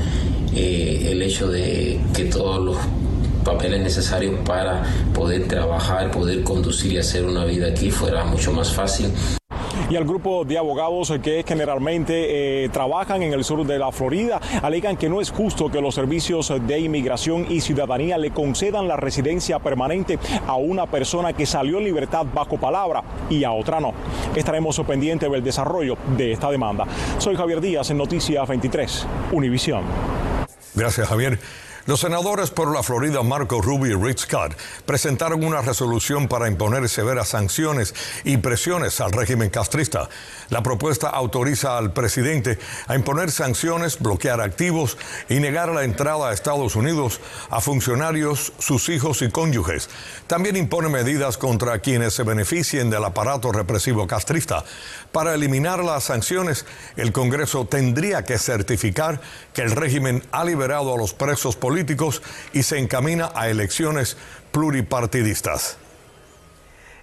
eh, 0.53 1.11
el 1.13 1.23
hecho 1.23 1.49
de 1.49 2.01
que 2.13 2.25
todos 2.25 2.61
los 2.61 2.79
papeles 3.45 3.83
necesarios 3.83 4.41
para 4.45 4.83
poder 5.15 5.47
trabajar, 5.47 6.11
poder 6.11 6.43
conducir 6.43 6.95
y 6.95 6.99
hacer 6.99 7.25
una 7.25 7.45
vida 7.45 7.69
aquí 7.69 7.93
fuera 7.93 8.25
mucho 8.25 8.53
más 8.53 8.73
fácil 8.73 9.13
y 9.93 9.97
al 9.97 10.05
grupo 10.05 10.47
de 10.47 10.57
abogados 10.57 11.13
que 11.23 11.45
generalmente 11.47 12.65
eh, 12.65 12.71
trabajan 12.71 13.23
en 13.23 13.35
el 13.35 13.45
sur 13.45 13.67
de 13.67 13.79
la 13.79 13.93
Florida 13.93 14.41
alegan 14.63 14.97
que 14.97 15.11
no 15.11 15.21
es 15.21 15.31
justo 15.31 15.71
que 15.71 15.83
los 15.83 15.95
servicios 15.95 16.51
de 16.67 16.81
inmigración 16.81 17.45
y 17.51 17.61
ciudadanía 17.61 18.17
le 18.17 18.31
concedan 18.31 18.89
la 18.89 18.97
residencia 18.97 19.59
permanente 19.59 20.19
a 20.47 20.55
una 20.55 20.87
persona 20.87 21.35
que 21.35 21.45
salió 21.45 21.77
en 21.77 21.85
libertad 21.85 22.25
bajo 22.33 22.57
palabra 22.57 23.03
y 23.29 23.45
a 23.45 23.53
otra 23.53 23.81
no. 23.81 23.93
Estaremos 24.35 24.81
pendientes 24.81 25.31
del 25.31 25.45
desarrollo 25.45 25.99
de 26.17 26.33
esta 26.33 26.51
demanda. 26.51 26.87
Soy 27.19 27.37
Javier 27.37 27.61
Díaz 27.61 27.91
en 27.91 27.99
Noticias 27.99 28.49
23, 28.49 29.07
Univisión. 29.33 29.83
Gracias, 30.75 31.07
Javier. 31.07 31.39
Los 31.85 31.99
senadores 31.99 32.51
por 32.51 32.73
la 32.73 32.85
Florida, 32.85 33.25
Marco 33.25 33.61
Rubio 33.61 33.99
y 33.99 34.01
Rick 34.01 34.19
Scott, 34.19 34.57
presentaron 34.87 35.43
una 35.43 35.63
resolución 35.63 36.29
para 36.29 36.47
imponer 36.47 36.89
severas 36.89 37.31
sanciones 37.31 37.93
y 38.23 38.37
presiones 38.37 39.01
al 39.01 39.11
régimen 39.11 39.51
castrista. 39.51 40.09
La 40.49 40.63
propuesta 40.63 41.09
autoriza 41.09 41.77
al 41.77 41.93
presidente 41.93 42.61
a 42.87 42.95
imponer 42.95 43.33
sanciones, 43.33 43.99
bloquear 43.99 44.41
activos 44.41 44.97
y 45.29 45.41
negar 45.41 45.71
la 45.71 45.83
entrada 45.83 46.29
a 46.29 46.33
Estados 46.33 46.77
Unidos 46.77 47.21
a 47.51 47.61
funcionarios, 47.61 48.53
sus 48.61 48.89
hijos 48.89 49.21
y 49.23 49.31
cónyuges. 49.31 49.91
También 50.29 50.57
impone 50.57 50.89
medidas 50.89 51.37
contra 51.37 51.81
quienes 51.81 52.15
se 52.15 52.23
beneficien 52.23 52.91
del 52.91 53.05
aparato 53.05 53.51
represivo 53.51 54.07
castrista. 54.07 54.63
Para 55.11 55.35
eliminar 55.35 55.83
las 55.83 56.05
sanciones, 56.05 56.65
el 56.97 57.11
Congreso 57.11 57.67
tendría 57.67 58.25
que 58.25 58.39
certificar 58.39 59.21
que 59.53 59.63
el 59.63 59.73
régimen 59.73 60.23
ha 60.31 60.45
liberado 60.45 60.95
a 60.95 60.97
los 60.97 61.13
presos 61.13 61.57
políticos 61.57 61.72
políticos 61.73 62.21
y 62.53 62.65
se 62.65 62.79
encamina 62.79 63.33
a 63.35 63.49
elecciones 63.49 64.19
pluripartidistas. 64.51 65.79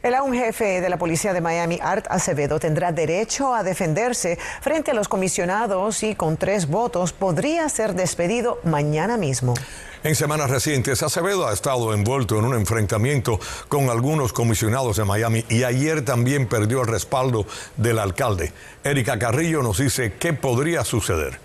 El 0.03 0.13
aún 0.13 0.35
jefe 0.35 0.79
de 0.79 0.89
la 0.89 0.97
policía 0.97 1.33
de 1.33 1.41
Miami, 1.41 1.79
Art 1.81 2.05
Acevedo, 2.07 2.59
tendrá 2.59 2.91
derecho 2.91 3.55
a 3.55 3.63
defenderse 3.63 4.37
frente 4.61 4.91
a 4.91 4.93
los 4.93 5.07
comisionados 5.07 6.03
y 6.03 6.13
con 6.13 6.37
tres 6.37 6.67
votos 6.67 7.13
podría 7.13 7.67
ser 7.67 7.95
despedido 7.95 8.59
mañana 8.63 9.17
mismo. 9.17 9.55
En 10.03 10.15
semanas 10.15 10.51
recientes, 10.51 11.01
Acevedo 11.01 11.47
ha 11.47 11.53
estado 11.53 11.91
envuelto 11.95 12.37
en 12.37 12.45
un 12.45 12.53
enfrentamiento 12.53 13.39
con 13.69 13.89
algunos 13.89 14.33
comisionados 14.33 14.97
de 14.97 15.03
Miami 15.03 15.45
y 15.49 15.63
ayer 15.63 16.05
también 16.05 16.47
perdió 16.47 16.81
el 16.81 16.87
respaldo 16.87 17.47
del 17.75 17.97
alcalde. 17.97 18.53
Erika 18.83 19.17
Carrillo 19.17 19.63
nos 19.63 19.79
dice 19.79 20.13
qué 20.19 20.33
podría 20.33 20.85
suceder. 20.85 21.39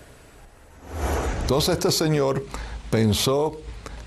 Entonces 1.45 1.73
este 1.73 1.91
señor 1.91 2.43
pensó 2.89 3.57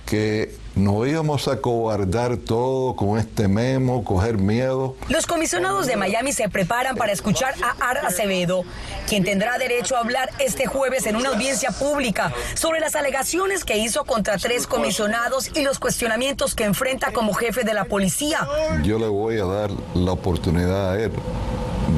que 0.07 0.57
no 0.75 1.05
íbamos 1.07 1.49
a 1.49 1.61
cobardar 1.61 2.37
todo 2.37 2.95
con 2.95 3.19
este 3.19 3.49
memo, 3.49 4.05
coger 4.05 4.39
miedo. 4.39 4.95
Los 5.09 5.27
comisionados 5.27 5.87
de 5.87 5.97
Miami 5.97 6.33
se 6.33 6.49
preparan 6.49 6.97
para 6.97 7.13
escuchar 7.13 7.55
a 7.63 7.91
Ar 7.91 7.99
Acevedo, 7.99 8.63
quien 9.09 9.25
tendrá 9.25 9.59
derecho 9.59 9.97
a 9.97 10.01
hablar 10.01 10.31
este 10.39 10.67
jueves 10.67 11.07
en 11.07 11.17
una 11.17 11.31
audiencia 11.31 11.73
pública 11.73 12.33
sobre 12.55 12.81
las 12.81 12.95
alegaciones 12.95 13.65
que 13.65 13.79
hizo 13.79 14.05
contra 14.05 14.39
tres 14.39 14.67
comisionados 14.67 15.51
y 15.55 15.63
los 15.63 15.79
cuestionamientos 15.79 16.55
que 16.55 16.65
enfrenta 16.65 17.13
como 17.13 17.35
jefe 17.35 17.65
de 17.65 17.75
la 17.75 17.85
policía. 17.85 18.49
Yo 18.83 18.99
le 18.99 19.09
voy 19.09 19.39
a 19.39 19.45
dar 19.45 19.71
la 19.95 20.13
oportunidad 20.13 20.93
a 20.93 21.01
él 21.03 21.13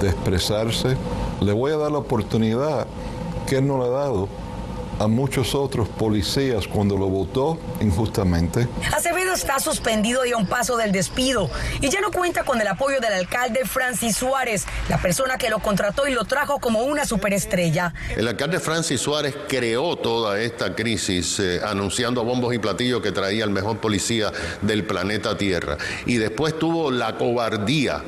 de 0.01 0.09
expresarse, 0.09 0.97
le 1.41 1.53
voy 1.53 1.73
a 1.73 1.77
dar 1.77 1.93
la 1.93 1.99
oportunidad 1.99 2.87
que 3.47 3.59
él 3.59 3.67
no 3.67 3.79
le 3.79 3.85
ha 3.85 3.91
dado 3.91 4.29
a 5.01 5.07
muchos 5.07 5.55
otros 5.55 5.89
policías 5.89 6.69
cuando 6.69 6.97
lo 6.97 7.09
votó 7.09 7.59
injustamente. 7.81 8.69
Acevedo 8.95 9.33
está 9.33 9.59
suspendido 9.59 10.27
y 10.27 10.33
a 10.33 10.37
un 10.37 10.47
paso 10.47 10.77
del 10.77 10.93
despido 10.93 11.51
y 11.81 11.89
ya 11.89 12.03
no 12.03 12.11
cuenta 12.11 12.45
con 12.45 12.61
el 12.61 12.69
apoyo 12.69 13.01
del 13.01 13.15
alcalde 13.15 13.65
Francis 13.65 14.19
Suárez, 14.19 14.67
la 14.91 14.99
persona 14.99 15.39
que 15.39 15.49
lo 15.49 15.61
contrató 15.61 16.07
y 16.07 16.13
lo 16.13 16.27
trajo 16.27 16.59
como 16.61 16.83
una 16.83 17.07
superestrella. 17.07 17.95
El 18.15 18.29
alcalde 18.29 18.61
Francis 18.61 19.01
Suárez 19.01 19.35
creó 19.49 19.97
toda 19.97 20.39
esta 20.39 20.75
crisis 20.75 21.41
eh, 21.41 21.63
anunciando 21.65 22.21
a 22.21 22.25
bombos 22.25 22.55
y 22.55 22.59
platillos 22.59 23.01
que 23.01 23.11
traía 23.11 23.45
el 23.45 23.51
mejor 23.51 23.79
policía 23.79 24.31
del 24.61 24.85
planeta 24.85 25.39
Tierra 25.39 25.79
y 26.05 26.19
después 26.19 26.59
tuvo 26.59 26.91
la 26.91 27.17
cobardía 27.17 28.03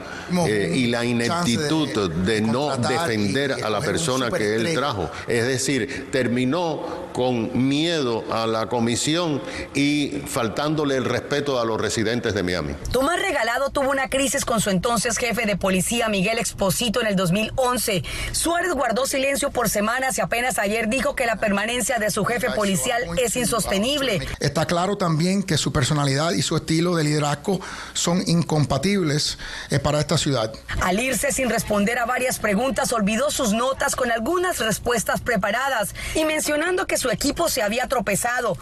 eh, 0.46 0.72
y 0.74 0.86
la 0.86 1.04
ineptitud 1.04 2.10
de, 2.10 2.40
no 2.40 2.76
defender 2.76 3.52
a 3.64 3.70
la 3.70 3.80
persona 3.80 4.30
que 4.30 4.56
él 4.56 4.74
trajo. 4.74 5.10
Es 5.28 5.46
decir, 5.46 6.08
terminó 6.10 7.02
con 7.12 7.68
miedo 7.68 8.24
a 8.30 8.46
la 8.46 8.66
comisión 8.66 9.42
y 9.74 10.22
faltándole 10.26 10.96
el 10.96 11.04
respeto 11.04 11.60
a 11.60 11.64
los 11.64 11.80
residentes 11.80 12.34
de 12.34 12.42
Miami. 12.42 12.74
Tomás 12.90 13.20
Regalado 13.20 13.70
tuvo 13.70 13.90
una 13.90 14.08
crisis 14.08 14.44
con 14.44 14.60
su 14.60 14.70
entonces 14.70 15.18
jefe 15.18 15.46
de 15.46 15.56
policía, 15.56 16.08
Miguel 16.08 16.38
Exposito, 16.38 17.00
en 17.00 17.06
el 17.06 17.16
2011. 17.16 18.02
Suárez 18.32 18.72
guardó 18.72 19.06
silencio 19.06 19.50
por 19.50 19.68
semanas 19.68 20.18
y 20.18 20.20
apenas 20.20 20.58
ayer 20.58 20.88
dijo 20.88 21.14
que 21.14 21.26
la 21.26 21.36
permanencia 21.36 21.98
de 21.98 22.10
su 22.10 22.24
jefe 22.24 22.50
policial 22.50 23.02
es 23.22 23.36
insostenible. 23.36 24.26
Está 24.40 24.66
claro 24.66 24.96
también 24.96 25.42
que 25.42 25.56
su 25.58 25.72
personalidad 25.72 26.32
y 26.32 26.42
su 26.42 26.56
estilo 26.56 26.96
de 26.96 27.04
liderazgo 27.04 27.60
son 27.92 28.22
incompatibles 28.26 29.38
eh, 29.70 29.78
para 29.78 30.00
esta 30.00 30.18
ciudad. 30.22 30.52
Al 30.80 31.00
irse 31.00 31.32
sin 31.32 31.50
responder 31.50 31.98
a 31.98 32.06
varias 32.06 32.38
preguntas, 32.38 32.92
olvidó 32.92 33.30
sus 33.30 33.52
notas 33.52 33.96
con 33.96 34.10
algunas 34.10 34.58
respuestas 34.60 35.20
preparadas 35.20 35.94
y 36.14 36.24
mencionando 36.24 36.86
que 36.86 36.96
su 36.96 37.10
equipo 37.10 37.48
se 37.48 37.62
había 37.62 37.88
tropezado. 37.88 38.56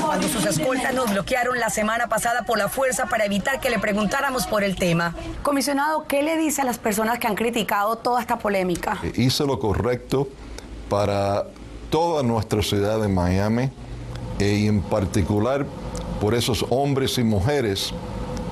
Cuando 0.00 0.28
sus 0.28 0.46
escoltas 0.46 0.94
nos 0.94 1.10
bloquearon 1.10 1.58
la 1.58 1.70
semana 1.70 2.08
pasada 2.08 2.44
por 2.44 2.58
la 2.58 2.68
fuerza 2.68 3.06
para 3.06 3.24
evitar 3.24 3.60
que 3.60 3.70
le 3.70 3.78
preguntáramos 3.78 4.46
por 4.46 4.62
el 4.62 4.76
tema. 4.76 5.14
Comisionado, 5.42 6.06
¿qué 6.06 6.22
le 6.22 6.36
dice 6.36 6.62
a 6.62 6.64
las 6.64 6.78
personas 6.78 7.18
que 7.18 7.26
han 7.26 7.34
criticado 7.34 7.96
toda 7.96 8.20
esta 8.20 8.38
polémica? 8.38 8.98
Hice 9.14 9.44
lo 9.44 9.58
correcto 9.58 10.28
para 10.88 11.46
toda 11.90 12.22
nuestra 12.22 12.62
ciudad 12.62 13.00
de 13.00 13.08
Miami 13.08 13.70
eh, 14.38 14.58
y 14.60 14.66
en 14.66 14.82
particular 14.82 15.66
por 16.20 16.34
esos 16.34 16.64
hombres 16.70 17.18
y 17.18 17.24
mujeres 17.24 17.92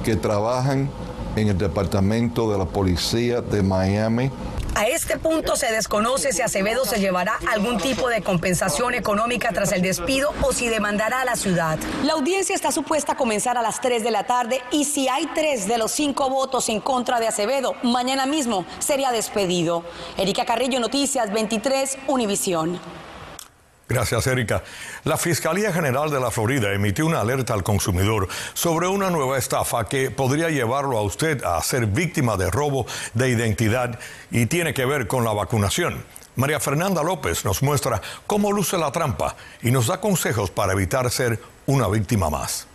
que 0.03 0.17
trabajan 0.17 0.91
en 1.37 1.49
el 1.49 1.59
Departamento 1.59 2.51
de 2.51 2.59
la 2.59 2.65
Policía 2.65 3.41
de 3.41 3.63
Miami. 3.63 4.31
A 4.75 4.87
este 4.87 5.19
punto 5.19 5.55
se 5.55 5.71
desconoce 5.71 6.33
si 6.33 6.41
Acevedo 6.41 6.87
se 6.87 6.99
llevará 6.99 7.39
algún 7.53 7.77
tipo 7.77 8.09
de 8.09 8.23
compensación 8.23 8.95
económica 8.95 9.51
tras 9.53 9.71
el 9.73 9.83
despido 9.83 10.33
o 10.41 10.53
si 10.53 10.69
demandará 10.69 11.21
a 11.21 11.25
la 11.27 11.37
ciudad. 11.37 11.79
La 12.05 12.15
audiencia 12.15 12.55
está 12.55 12.73
supuesta 12.73 13.13
a 13.13 13.17
comenzar 13.17 13.59
a 13.59 13.63
las 13.63 13.83
3 13.83 14.03
de 14.03 14.11
la 14.11 14.25
tarde 14.25 14.63
y 14.71 14.85
si 14.85 15.09
hay 15.09 15.29
tres 15.35 15.69
de 15.69 15.77
los 15.77 15.93
cinco 15.93 16.31
votos 16.31 16.71
en 16.71 16.81
contra 16.81 17.21
de 17.21 17.29
Acevedo, 17.29 17.75
mañana 17.83 18.25
mismo 18.25 18.65
sería 18.79 19.13
despedido. 19.13 19.85
Erika 20.17 20.47
Carrillo, 20.47 20.81
Noticias 20.81 21.31
23, 21.31 21.99
Univisión. 22.09 22.81
Gracias, 23.93 24.27
Erika. 24.27 24.63
La 25.05 25.19
Fiscalía 25.19 25.71
General 25.71 26.11
de 26.11 26.19
la 26.19 26.31
Florida 26.31 26.73
emitió 26.73 27.05
una 27.05 27.21
alerta 27.21 27.53
al 27.53 27.63
consumidor 27.63 28.27
sobre 28.55 28.87
una 28.87 29.11
nueva 29.11 29.37
estafa 29.37 29.85
que 29.85 30.11
podría 30.11 30.49
llevarlo 30.49 30.97
a 30.97 31.03
usted 31.03 31.45
a 31.45 31.61
ser 31.63 31.85
víctima 31.85 32.39
de 32.39 32.51
robo 32.51 32.87
de 33.13 33.29
identidad 33.29 33.99
y 34.31 34.47
tiene 34.47 34.73
que 34.73 34.87
ver 34.87 35.07
con 35.07 35.27
la 35.27 35.35
vacunación. 35.35 36.03
María 36.37 36.59
Fernanda 36.59 37.03
López 37.03 37.45
nos 37.45 37.63
muestra 37.63 38.01
cómo 38.27 38.51
luce 38.51 38.79
la 38.79 38.91
trampa 38.93 39.37
y 39.61 39.71
nos 39.71 39.89
da 39.89 40.01
consejos 40.01 40.51
para 40.51 40.73
evitar 40.73 41.11
ser 41.11 41.39
una 41.67 41.87
víctima 41.87 42.31
más. 42.31 42.72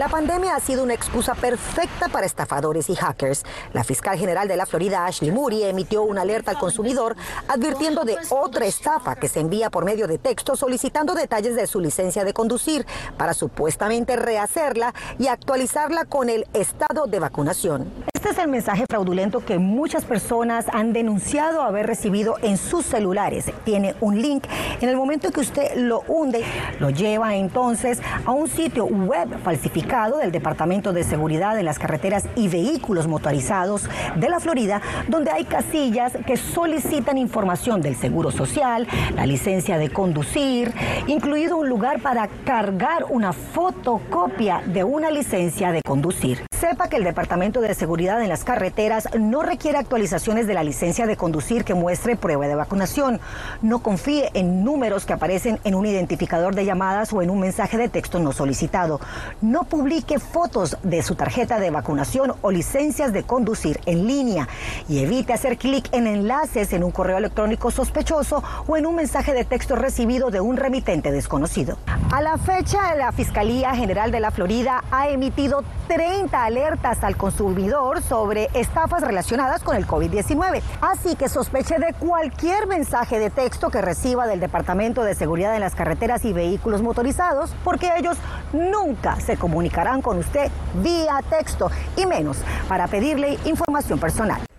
La 0.00 0.08
pandemia 0.08 0.56
ha 0.56 0.60
sido 0.60 0.82
una 0.82 0.94
excusa 0.94 1.34
perfecta 1.34 2.08
para 2.08 2.24
estafadores 2.24 2.88
y 2.88 2.96
hackers. 2.96 3.44
La 3.74 3.84
fiscal 3.84 4.18
general 4.18 4.48
de 4.48 4.56
la 4.56 4.64
Florida, 4.64 5.04
Ashley 5.04 5.30
Moody, 5.30 5.64
emitió 5.64 6.04
una 6.04 6.22
alerta 6.22 6.52
al 6.52 6.58
consumidor 6.58 7.16
advirtiendo 7.48 8.04
de 8.04 8.16
otra 8.30 8.64
estafa 8.64 9.16
que 9.16 9.28
se 9.28 9.40
envía 9.40 9.68
por 9.68 9.84
medio 9.84 10.06
de 10.06 10.16
texto 10.16 10.56
solicitando 10.56 11.12
detalles 11.12 11.54
de 11.54 11.66
su 11.66 11.80
licencia 11.80 12.24
de 12.24 12.32
conducir 12.32 12.86
para 13.18 13.34
supuestamente 13.34 14.16
rehacerla 14.16 14.94
y 15.18 15.26
actualizarla 15.26 16.06
con 16.06 16.30
el 16.30 16.46
estado 16.54 17.06
de 17.06 17.18
vacunación. 17.18 18.09
Este 18.20 18.32
es 18.32 18.38
el 18.38 18.48
mensaje 18.48 18.84
fraudulento 18.86 19.42
que 19.46 19.58
muchas 19.58 20.04
personas 20.04 20.66
han 20.74 20.92
denunciado 20.92 21.62
haber 21.62 21.86
recibido 21.86 22.36
en 22.42 22.58
sus 22.58 22.84
celulares. 22.84 23.50
Tiene 23.64 23.94
un 24.02 24.20
link. 24.20 24.44
En 24.82 24.90
el 24.90 24.96
momento 24.96 25.30
que 25.30 25.40
usted 25.40 25.74
lo 25.76 26.02
hunde, 26.06 26.44
lo 26.80 26.90
lleva 26.90 27.34
entonces 27.36 28.02
a 28.26 28.32
un 28.32 28.46
sitio 28.46 28.84
web 28.84 29.38
falsificado 29.42 30.18
del 30.18 30.32
Departamento 30.32 30.92
de 30.92 31.02
Seguridad 31.02 31.56
de 31.56 31.62
las 31.62 31.78
Carreteras 31.78 32.28
y 32.36 32.48
Vehículos 32.48 33.06
Motorizados 33.06 33.88
de 34.16 34.28
la 34.28 34.38
Florida, 34.38 34.82
donde 35.08 35.30
hay 35.30 35.46
casillas 35.46 36.12
que 36.26 36.36
solicitan 36.36 37.16
información 37.16 37.80
del 37.80 37.96
seguro 37.96 38.30
social, 38.30 38.86
la 39.16 39.24
licencia 39.24 39.78
de 39.78 39.88
conducir, 39.88 40.74
incluido 41.06 41.56
un 41.56 41.70
lugar 41.70 42.02
para 42.02 42.28
cargar 42.44 43.06
una 43.08 43.32
fotocopia 43.32 44.60
de 44.66 44.84
una 44.84 45.10
licencia 45.10 45.72
de 45.72 45.80
conducir. 45.80 46.44
Sepa 46.60 46.90
que 46.90 46.96
el 46.96 47.04
Departamento 47.04 47.62
de 47.62 47.72
Seguridad 47.72 48.09
en 48.18 48.28
las 48.28 48.42
Carreteras 48.42 49.08
no 49.16 49.42
requiere 49.42 49.78
actualizaciones 49.78 50.48
de 50.48 50.54
la 50.54 50.64
licencia 50.64 51.06
de 51.06 51.16
conducir 51.16 51.64
que 51.64 51.74
muestre 51.74 52.16
prueba 52.16 52.48
de 52.48 52.56
vacunación. 52.56 53.20
No 53.62 53.80
confíe 53.80 54.30
en 54.34 54.64
números 54.64 55.06
que 55.06 55.12
aparecen 55.12 55.60
en 55.62 55.76
un 55.76 55.86
identificador 55.86 56.56
de 56.56 56.64
llamadas 56.64 57.12
o 57.12 57.22
en 57.22 57.30
un 57.30 57.38
mensaje 57.38 57.78
de 57.78 57.88
texto 57.88 58.18
no 58.18 58.32
solicitado. 58.32 59.00
No 59.40 59.64
publique 59.64 60.18
fotos 60.18 60.76
de 60.82 61.02
su 61.02 61.14
tarjeta 61.14 61.60
de 61.60 61.70
vacunación 61.70 62.32
o 62.42 62.50
licencias 62.50 63.12
de 63.12 63.22
conducir 63.22 63.78
en 63.86 64.08
línea 64.08 64.48
y 64.88 64.98
evite 64.98 65.32
hacer 65.32 65.56
clic 65.56 65.88
en 65.92 66.08
enlaces 66.08 66.72
en 66.72 66.82
un 66.82 66.90
correo 66.90 67.18
electrónico 67.18 67.70
sospechoso 67.70 68.42
o 68.66 68.76
en 68.76 68.86
un 68.86 68.96
mensaje 68.96 69.34
de 69.34 69.44
texto 69.44 69.76
recibido 69.76 70.30
de 70.30 70.40
un 70.40 70.56
remitente 70.56 71.12
desconocido. 71.12 71.76
A 72.10 72.20
la 72.22 72.38
fecha, 72.38 72.96
la 72.96 73.12
Fiscalía 73.12 73.72
General 73.76 74.10
de 74.10 74.18
la 74.18 74.32
Florida 74.32 74.82
ha 74.90 75.08
emitido 75.08 75.62
30 75.86 76.44
alertas 76.44 77.04
al 77.04 77.16
consumidor 77.16 77.99
sobre 78.02 78.48
estafas 78.54 79.02
relacionadas 79.02 79.62
con 79.62 79.76
el 79.76 79.86
COVID-19. 79.86 80.62
Así 80.80 81.16
que 81.16 81.28
sospeche 81.28 81.78
de 81.78 81.94
cualquier 81.94 82.66
mensaje 82.66 83.18
de 83.18 83.30
texto 83.30 83.70
que 83.70 83.80
reciba 83.80 84.26
del 84.26 84.40
Departamento 84.40 85.02
de 85.02 85.14
Seguridad 85.14 85.54
en 85.54 85.60
las 85.60 85.74
Carreteras 85.74 86.24
y 86.24 86.32
Vehículos 86.32 86.82
Motorizados, 86.82 87.54
porque 87.64 87.90
ellos 87.96 88.18
nunca 88.52 89.18
se 89.20 89.36
comunican 89.36 89.80
con 90.02 90.18
usted 90.18 90.50
vía 90.82 91.20
texto 91.28 91.70
y 91.96 92.06
menos 92.06 92.38
para 92.68 92.86
pedirle 92.86 93.38
información 93.44 93.98
personal. 93.98 94.49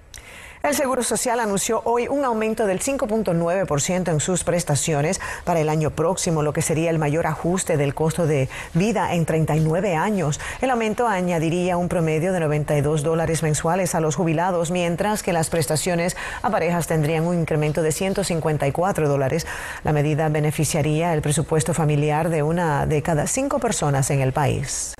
El 0.63 0.75
Seguro 0.75 1.01
Social 1.01 1.39
anunció 1.39 1.81
hoy 1.85 2.07
un 2.07 2.23
aumento 2.23 2.67
del 2.67 2.81
5.9% 2.81 4.11
en 4.11 4.19
sus 4.19 4.43
prestaciones 4.43 5.19
para 5.43 5.59
el 5.59 5.69
año 5.69 5.89
próximo, 5.89 6.43
lo 6.43 6.53
que 6.53 6.61
sería 6.61 6.91
el 6.91 6.99
mayor 6.99 7.25
ajuste 7.25 7.77
del 7.77 7.95
costo 7.95 8.27
de 8.27 8.47
vida 8.75 9.15
en 9.15 9.25
39 9.25 9.95
años. 9.95 10.39
El 10.61 10.69
aumento 10.69 11.07
añadiría 11.07 11.77
un 11.77 11.89
promedio 11.89 12.31
de 12.31 12.41
92 12.41 13.01
dólares 13.01 13.41
mensuales 13.41 13.95
a 13.95 14.01
los 14.01 14.15
jubilados, 14.15 14.69
mientras 14.69 15.23
que 15.23 15.33
las 15.33 15.49
prestaciones 15.49 16.15
a 16.43 16.51
parejas 16.51 16.85
tendrían 16.85 17.25
un 17.25 17.39
incremento 17.39 17.81
de 17.81 17.91
154 17.91 19.09
dólares. 19.09 19.47
La 19.83 19.93
medida 19.93 20.29
beneficiaría 20.29 21.15
el 21.15 21.23
presupuesto 21.23 21.73
familiar 21.73 22.29
de 22.29 22.43
una 22.43 22.85
de 22.85 23.01
cada 23.01 23.25
cinco 23.25 23.57
personas 23.57 24.11
en 24.11 24.21
el 24.21 24.31
país. 24.31 24.93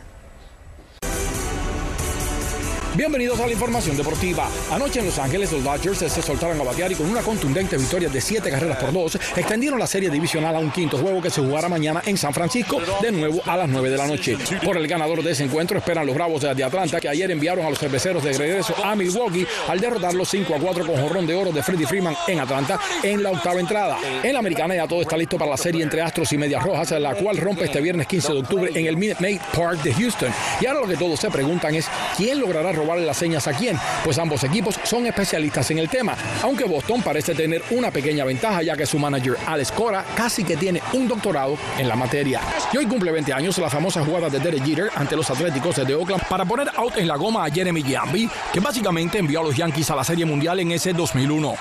Bienvenidos 2.93 3.39
a 3.39 3.45
la 3.45 3.54
información 3.54 3.95
deportiva. 3.95 4.49
Anoche 4.69 4.99
en 4.99 5.06
Los 5.06 5.17
Ángeles 5.17 5.49
los 5.54 5.63
Dodgers 5.63 5.99
se 5.99 6.21
soltaron 6.21 6.60
a 6.60 6.63
batear 6.65 6.91
y 6.91 6.95
con 6.95 7.10
una 7.10 7.21
contundente 7.21 7.77
victoria 7.77 8.10
de 8.10 8.19
siete 8.19 8.49
carreras 8.49 8.80
por 8.80 8.91
dos 8.91 9.15
extendieron 9.15 9.80
la 9.80 9.88
serie 9.88 10.10
divisional 10.10 10.58
a 10.58 10.60
un 10.60 10.71
quinto 10.71 10.97
juego 10.97 11.21
que 11.21 11.30
se 11.30 11.39
jugará 11.39 11.69
mañana 11.69 12.01
en 12.06 12.17
San 12.17 12.34
Francisco 12.34 12.82
de 13.01 13.13
nuevo 13.13 13.41
a 13.45 13.56
las 13.56 13.69
9 13.69 13.89
de 13.89 13.97
la 13.97 14.08
noche. 14.08 14.38
Por 14.62 14.75
el 14.75 14.89
ganador 14.89 15.23
de 15.23 15.32
ese 15.32 15.45
encuentro 15.45 15.77
esperan 15.77 16.06
los 16.06 16.13
Bravos 16.13 16.41
de 16.41 16.63
Atlanta 16.65 16.99
que 16.99 17.08
ayer 17.08 17.32
enviaron 17.32 17.65
a 17.65 17.69
los 17.69 17.80
cerveceros 17.80 18.25
de 18.25 18.34
regreso 18.34 18.75
a 18.84 18.93
Milwaukee 18.93 19.47
al 19.69 19.80
derrotarlos 19.80 20.27
5 20.27 20.54
a 20.54 20.60
4 20.60 20.86
con 20.86 21.01
jorrón 21.01 21.25
de 21.25 21.34
oro 21.34 21.54
de 21.54 21.63
Freddie 21.63 21.88
Freeman 21.88 22.15
en 22.27 22.41
Atlanta 22.41 22.77
en 23.04 23.23
la 23.23 23.32
octava 23.32 23.62
entrada. 23.62 23.97
En 24.21 24.34
la 24.34 24.39
americana 24.39 24.75
ya 24.75 24.86
todo 24.86 25.01
está 25.01 25.15
listo 25.15 25.38
para 25.38 25.51
la 25.51 25.58
serie 25.58 25.82
entre 25.82 26.01
Astros 26.01 26.34
y 26.34 26.38
Medias 26.38 26.62
Rojas, 26.62 26.91
la 26.91 27.15
cual 27.15 27.38
rompe 27.38 27.63
este 27.63 27.80
viernes 27.80 28.06
15 28.08 28.34
de 28.34 28.39
octubre 28.39 28.71
en 28.75 28.86
el 28.86 28.97
Minute 28.97 29.21
Maid 29.21 29.39
Park 29.56 29.82
de 29.82 29.93
Houston. 29.93 30.34
Y 30.60 30.65
ahora 30.65 30.82
lo 30.82 30.88
que 30.88 30.97
todos 30.97 31.17
se 31.17 31.30
preguntan 31.30 31.73
es 31.73 31.88
quién 32.17 32.38
logrará 32.41 32.73
robarle 32.81 33.05
las 33.05 33.17
señas 33.17 33.47
a 33.47 33.53
quién, 33.53 33.77
pues 34.03 34.17
ambos 34.17 34.43
equipos 34.43 34.79
son 34.83 35.05
especialistas 35.05 35.69
en 35.71 35.79
el 35.79 35.89
tema, 35.89 36.15
aunque 36.41 36.63
Boston 36.63 37.01
parece 37.01 37.35
tener 37.35 37.63
una 37.71 37.91
pequeña 37.91 38.25
ventaja 38.25 38.63
ya 38.63 38.75
que 38.75 38.85
su 38.85 38.97
manager 38.97 39.37
Alex 39.45 39.71
Cora 39.71 40.03
casi 40.15 40.43
que 40.43 40.57
tiene 40.57 40.81
un 40.93 41.07
doctorado 41.07 41.57
en 41.77 41.87
la 41.87 41.95
materia. 41.95 42.41
Y 42.73 42.77
hoy 42.77 42.85
cumple 42.87 43.11
20 43.11 43.33
años 43.33 43.57
la 43.57 43.69
famosa 43.69 44.03
jugada 44.03 44.29
de 44.29 44.39
Derek 44.39 44.65
Jeter 44.65 44.89
ante 44.95 45.15
los 45.15 45.29
Atléticos 45.29 45.75
de 45.75 45.93
Oakland 45.93 46.23
para 46.27 46.45
poner 46.45 46.69
out 46.75 46.97
en 46.97 47.07
la 47.07 47.15
goma 47.15 47.45
a 47.45 47.51
Jeremy 47.51 47.83
Giambi, 47.83 48.29
que 48.51 48.59
básicamente 48.59 49.19
envió 49.19 49.41
a 49.41 49.43
los 49.43 49.55
Yankees 49.55 49.89
a 49.91 49.95
la 49.95 50.03
Serie 50.03 50.25
Mundial 50.25 50.59
en 50.59 50.71
ese 50.71 50.93
2001. 50.93 51.55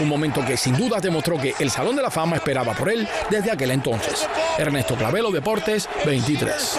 Un 0.00 0.08
momento 0.08 0.44
que 0.44 0.56
sin 0.56 0.76
duda 0.76 1.00
demostró 1.00 1.36
que 1.38 1.54
el 1.58 1.70
Salón 1.70 1.96
de 1.96 2.02
la 2.02 2.10
Fama 2.10 2.36
esperaba 2.36 2.72
por 2.72 2.88
él 2.88 3.08
desde 3.30 3.50
aquel 3.50 3.72
entonces. 3.72 4.28
Ernesto 4.56 4.94
Clavelo, 4.94 5.32
Deportes 5.32 5.88
23. 6.04 6.78